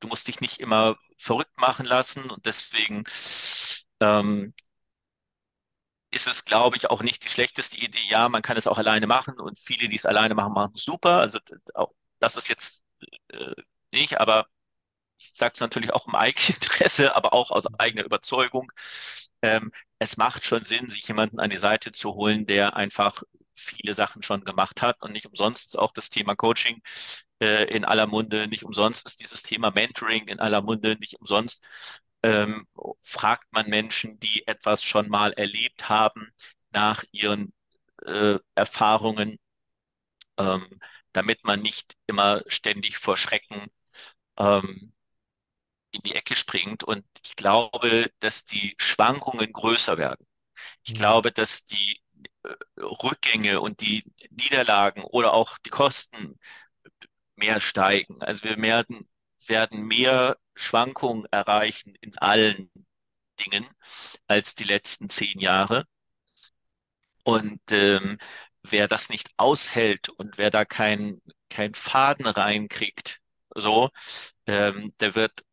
du 0.00 0.08
musst 0.08 0.28
dich 0.28 0.40
nicht 0.40 0.60
immer 0.60 0.96
verrückt 1.18 1.60
machen 1.60 1.84
lassen 1.84 2.30
und 2.30 2.46
deswegen 2.46 3.04
ähm, 4.00 4.54
ist 6.12 6.28
es, 6.28 6.44
glaube 6.44 6.76
ich, 6.76 6.88
auch 6.88 7.02
nicht 7.02 7.24
die 7.24 7.28
schlechteste 7.28 7.76
Idee. 7.78 7.98
Ja, 8.08 8.28
man 8.28 8.42
kann 8.42 8.56
es 8.56 8.66
auch 8.68 8.78
alleine 8.78 9.06
machen 9.08 9.38
und 9.40 9.58
viele, 9.58 9.88
die 9.88 9.96
es 9.96 10.06
alleine 10.06 10.34
machen, 10.34 10.52
machen 10.52 10.76
super. 10.76 11.18
Also 11.18 11.38
auch 11.74 11.92
das 12.20 12.36
ist 12.36 12.48
jetzt 12.48 12.84
äh, 13.28 13.54
nicht, 13.92 14.20
aber 14.20 14.46
ich 15.18 15.32
sage 15.34 15.52
es 15.54 15.60
natürlich 15.60 15.92
auch 15.92 16.06
im 16.06 16.14
Eigeninteresse, 16.14 17.14
aber 17.16 17.32
auch 17.34 17.50
aus 17.50 17.66
eigener 17.78 18.04
Überzeugung. 18.04 18.72
Ähm, 19.42 19.72
es 19.98 20.16
macht 20.16 20.44
schon 20.44 20.64
Sinn, 20.64 20.90
sich 20.90 21.06
jemanden 21.08 21.40
an 21.40 21.50
die 21.50 21.58
Seite 21.58 21.92
zu 21.92 22.14
holen, 22.14 22.46
der 22.46 22.76
einfach 22.76 23.22
viele 23.54 23.94
Sachen 23.94 24.22
schon 24.22 24.44
gemacht 24.44 24.82
hat 24.82 25.02
und 25.02 25.12
nicht 25.12 25.26
umsonst 25.26 25.78
auch 25.78 25.92
das 25.92 26.10
Thema 26.10 26.34
Coaching 26.36 26.82
äh, 27.40 27.64
in 27.74 27.84
aller 27.84 28.06
Munde, 28.06 28.48
nicht 28.48 28.64
umsonst 28.64 29.06
ist 29.06 29.20
dieses 29.20 29.42
Thema 29.42 29.70
Mentoring 29.70 30.28
in 30.28 30.40
aller 30.40 30.62
Munde, 30.62 30.96
nicht 30.98 31.20
umsonst 31.20 31.64
ähm, 32.22 32.66
fragt 33.00 33.52
man 33.52 33.68
Menschen, 33.68 34.18
die 34.20 34.46
etwas 34.46 34.82
schon 34.84 35.08
mal 35.08 35.32
erlebt 35.32 35.88
haben, 35.88 36.32
nach 36.70 37.04
ihren 37.12 37.52
äh, 38.06 38.38
Erfahrungen, 38.54 39.38
ähm, 40.38 40.66
damit 41.12 41.44
man 41.44 41.60
nicht 41.60 41.96
immer 42.06 42.42
ständig 42.46 42.98
vor 42.98 43.16
Schrecken 43.16 43.70
ähm, 44.38 44.92
in 45.92 46.02
die 46.02 46.14
Ecke 46.14 46.36
springt. 46.36 46.84
Und 46.84 47.04
ich 47.24 47.36
glaube, 47.36 48.10
dass 48.20 48.44
die 48.44 48.74
Schwankungen 48.78 49.52
größer 49.52 49.98
werden. 49.98 50.26
Ich 50.84 50.94
mhm. 50.94 50.98
glaube, 50.98 51.32
dass 51.32 51.64
die 51.64 52.00
äh, 52.44 52.54
Rückgänge 52.80 53.60
und 53.60 53.80
die 53.80 54.04
Niederlagen 54.30 55.02
oder 55.02 55.32
auch 55.34 55.58
die 55.58 55.70
Kosten 55.70 56.38
mehr 57.36 57.60
steigen. 57.60 58.22
Also 58.22 58.44
wir 58.44 58.56
werden, 58.58 59.08
werden 59.46 59.82
mehr 59.82 60.38
Schwankungen 60.54 61.26
erreichen 61.30 61.94
in 62.00 62.16
allen 62.18 62.70
Dingen 63.40 63.66
als 64.26 64.54
die 64.54 64.64
letzten 64.64 65.08
zehn 65.08 65.40
Jahre. 65.40 65.86
Und 67.24 67.60
ähm, 67.70 68.18
wer 68.62 68.88
das 68.88 69.08
nicht 69.08 69.30
aushält 69.36 70.08
und 70.10 70.38
wer 70.38 70.50
da 70.50 70.64
keinen 70.64 71.20
kein 71.48 71.74
Faden 71.74 72.26
reinkriegt, 72.26 73.20
so, 73.54 73.90
ähm, 74.46 74.94
der 75.00 75.14
wird 75.14 75.44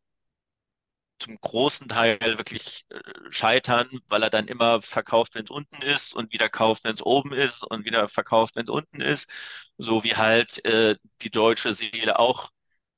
zum 1.18 1.36
großen 1.40 1.88
Teil 1.88 2.18
wirklich 2.20 2.84
äh, 2.90 3.00
scheitern, 3.30 3.88
weil 4.08 4.22
er 4.22 4.30
dann 4.30 4.46
immer 4.48 4.82
verkauft, 4.82 5.34
wenn 5.34 5.44
es 5.44 5.50
unten 5.50 5.82
ist 5.82 6.14
und 6.14 6.32
wieder 6.32 6.48
kauft, 6.48 6.84
wenn 6.84 6.94
es 6.94 7.02
oben 7.02 7.32
ist 7.32 7.64
und 7.64 7.84
wieder 7.84 8.08
verkauft, 8.08 8.56
wenn 8.56 8.64
es 8.64 8.70
unten 8.70 9.00
ist. 9.00 9.28
So 9.78 10.04
wie 10.04 10.16
halt 10.16 10.64
äh, 10.64 10.96
die 11.22 11.30
deutsche 11.30 11.72
Seele 11.72 12.18
auch 12.18 12.50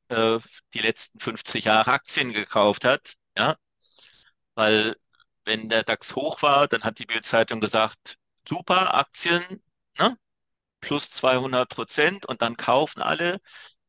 äh, 0.09 0.39
die 0.75 0.81
letzten 0.81 1.21
50 1.21 1.65
Jahre 1.67 1.93
Aktien 1.93 2.33
gekauft 2.33 2.85
hat. 2.85 3.15
Ja? 3.37 3.57
Weil 4.55 4.97
wenn 5.45 5.69
der 5.69 5.83
DAX 5.85 6.15
hoch 6.17 6.43
war, 6.43 6.69
dann 6.69 6.83
hat 6.85 6.99
die 6.99 7.07
Bildzeitung 7.07 7.61
gesagt, 7.61 8.17
super, 8.49 8.95
Aktien, 8.95 9.43
ne? 10.01 10.17
plus 10.81 11.11
200 11.11 11.69
Prozent 11.69 12.27
und 12.27 12.43
dann 12.43 12.57
kaufen 12.57 13.03
alle. 13.03 13.39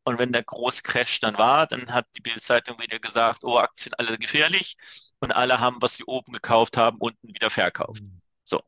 Und 0.04 0.18
wenn 0.18 0.34
der 0.34 0.44
große 0.44 0.82
Crash 0.82 1.20
dann 1.20 1.38
war, 1.38 1.68
dann 1.68 1.94
hat 1.94 2.08
die 2.18 2.22
Bildzeitung 2.22 2.80
wieder 2.80 3.00
gesagt, 3.00 3.44
oh, 3.44 3.58
Aktien 3.58 3.94
alle 3.98 4.18
gefährlich. 4.18 4.76
Und 5.20 5.32
alle 5.32 5.60
haben, 5.60 5.78
was 5.82 5.96
sie 5.96 6.04
oben 6.06 6.34
gekauft 6.34 6.76
haben, 6.76 6.98
unten 6.98 7.28
wieder 7.28 7.52
verkauft. 7.52 8.02
Mhm. 8.02 8.20
So. 8.44 8.62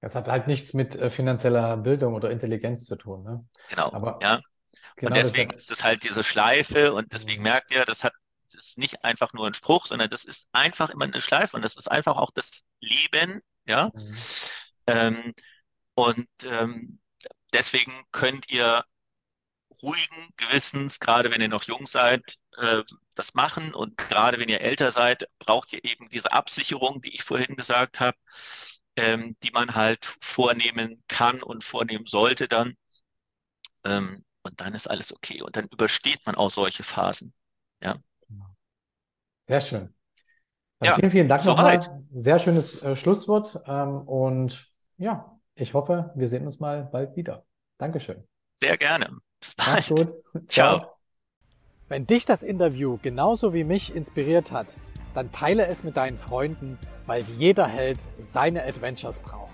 Das 0.00 0.16
hat 0.16 0.26
halt 0.26 0.48
nichts 0.48 0.74
mit 0.74 0.96
äh, 0.96 1.08
finanzieller 1.08 1.76
Bildung 1.76 2.14
oder 2.14 2.30
Intelligenz 2.30 2.84
zu 2.84 2.96
tun. 2.96 3.22
Ne? 3.22 3.46
Genau. 3.70 3.92
Aber 3.92 4.18
ja. 4.20 4.40
Genau 4.96 5.10
und 5.10 5.16
deswegen 5.16 5.50
ist 5.52 5.70
es 5.70 5.84
halt 5.84 6.02
diese 6.04 6.24
Schleife 6.24 6.92
und 6.92 7.12
deswegen 7.12 7.38
mhm. 7.38 7.44
merkt 7.44 7.70
ihr, 7.70 7.84
das 7.84 8.04
hat 8.04 8.12
das 8.52 8.66
ist 8.66 8.78
nicht 8.78 9.04
einfach 9.04 9.32
nur 9.32 9.46
ein 9.46 9.54
Spruch, 9.54 9.86
sondern 9.86 10.10
das 10.10 10.24
ist 10.24 10.48
einfach 10.52 10.90
immer 10.90 11.06
eine 11.06 11.20
Schleife 11.20 11.56
und 11.56 11.62
das 11.62 11.76
ist 11.76 11.90
einfach 11.90 12.16
auch 12.16 12.30
das 12.32 12.62
Leben, 12.80 13.40
ja. 13.66 13.90
Mhm. 13.92 14.16
Ähm, 14.86 15.34
und 15.94 16.28
ähm, 16.44 17.00
deswegen 17.52 17.92
könnt 18.12 18.50
ihr 18.50 18.84
ruhigen 19.82 20.30
Gewissens, 20.36 21.00
gerade 21.00 21.30
wenn 21.30 21.40
ihr 21.40 21.48
noch 21.48 21.64
jung 21.64 21.86
seid, 21.86 22.36
äh, 22.56 22.82
das 23.14 23.34
machen. 23.34 23.74
Und 23.74 23.96
gerade 23.96 24.38
wenn 24.38 24.48
ihr 24.48 24.60
älter 24.60 24.90
seid, 24.90 25.28
braucht 25.38 25.72
ihr 25.72 25.84
eben 25.84 26.08
diese 26.08 26.32
Absicherung, 26.32 27.00
die 27.02 27.14
ich 27.14 27.22
vorhin 27.22 27.56
gesagt 27.56 28.00
habe, 28.00 28.16
ähm, 28.96 29.36
die 29.42 29.50
man 29.50 29.74
halt 29.74 30.16
vornehmen 30.20 31.02
kann 31.08 31.42
und 31.42 31.64
vornehmen 31.64 32.06
sollte 32.06 32.48
dann. 32.48 32.74
Ähm, 33.84 34.24
und 34.42 34.60
dann 34.60 34.74
ist 34.74 34.88
alles 34.88 35.12
okay. 35.12 35.42
Und 35.42 35.56
dann 35.56 35.66
übersteht 35.68 36.24
man 36.26 36.34
auch 36.34 36.50
solche 36.50 36.82
Phasen. 36.82 37.32
Ja. 37.82 37.96
Sehr 39.46 39.60
schön. 39.60 39.94
Ja, 40.82 40.94
vielen, 40.96 41.10
vielen 41.10 41.28
Dank 41.28 41.44
nochmal. 41.44 41.80
Sehr 42.12 42.38
schönes 42.38 42.82
äh, 42.82 42.94
Schlusswort. 42.94 43.58
Ähm, 43.66 44.00
und 44.06 44.73
ja, 44.96 45.38
ich 45.54 45.74
hoffe, 45.74 46.12
wir 46.14 46.28
sehen 46.28 46.46
uns 46.46 46.60
mal 46.60 46.84
bald 46.84 47.16
wieder. 47.16 47.44
Dankeschön. 47.78 48.24
Sehr 48.62 48.76
gerne. 48.76 49.10
Bis 49.40 49.54
bald. 49.54 49.68
Mach's 49.68 49.88
gut. 49.88 50.14
Ciao. 50.48 50.78
Ciao. 50.78 50.90
Wenn 51.88 52.06
dich 52.06 52.24
das 52.24 52.42
Interview 52.42 52.98
genauso 53.02 53.52
wie 53.52 53.62
mich 53.62 53.94
inspiriert 53.94 54.52
hat, 54.52 54.78
dann 55.14 55.30
teile 55.30 55.66
es 55.66 55.84
mit 55.84 55.96
deinen 55.96 56.18
Freunden, 56.18 56.78
weil 57.06 57.22
jeder 57.38 57.66
Held 57.66 57.98
seine 58.18 58.64
Adventures 58.64 59.20
braucht. 59.20 59.53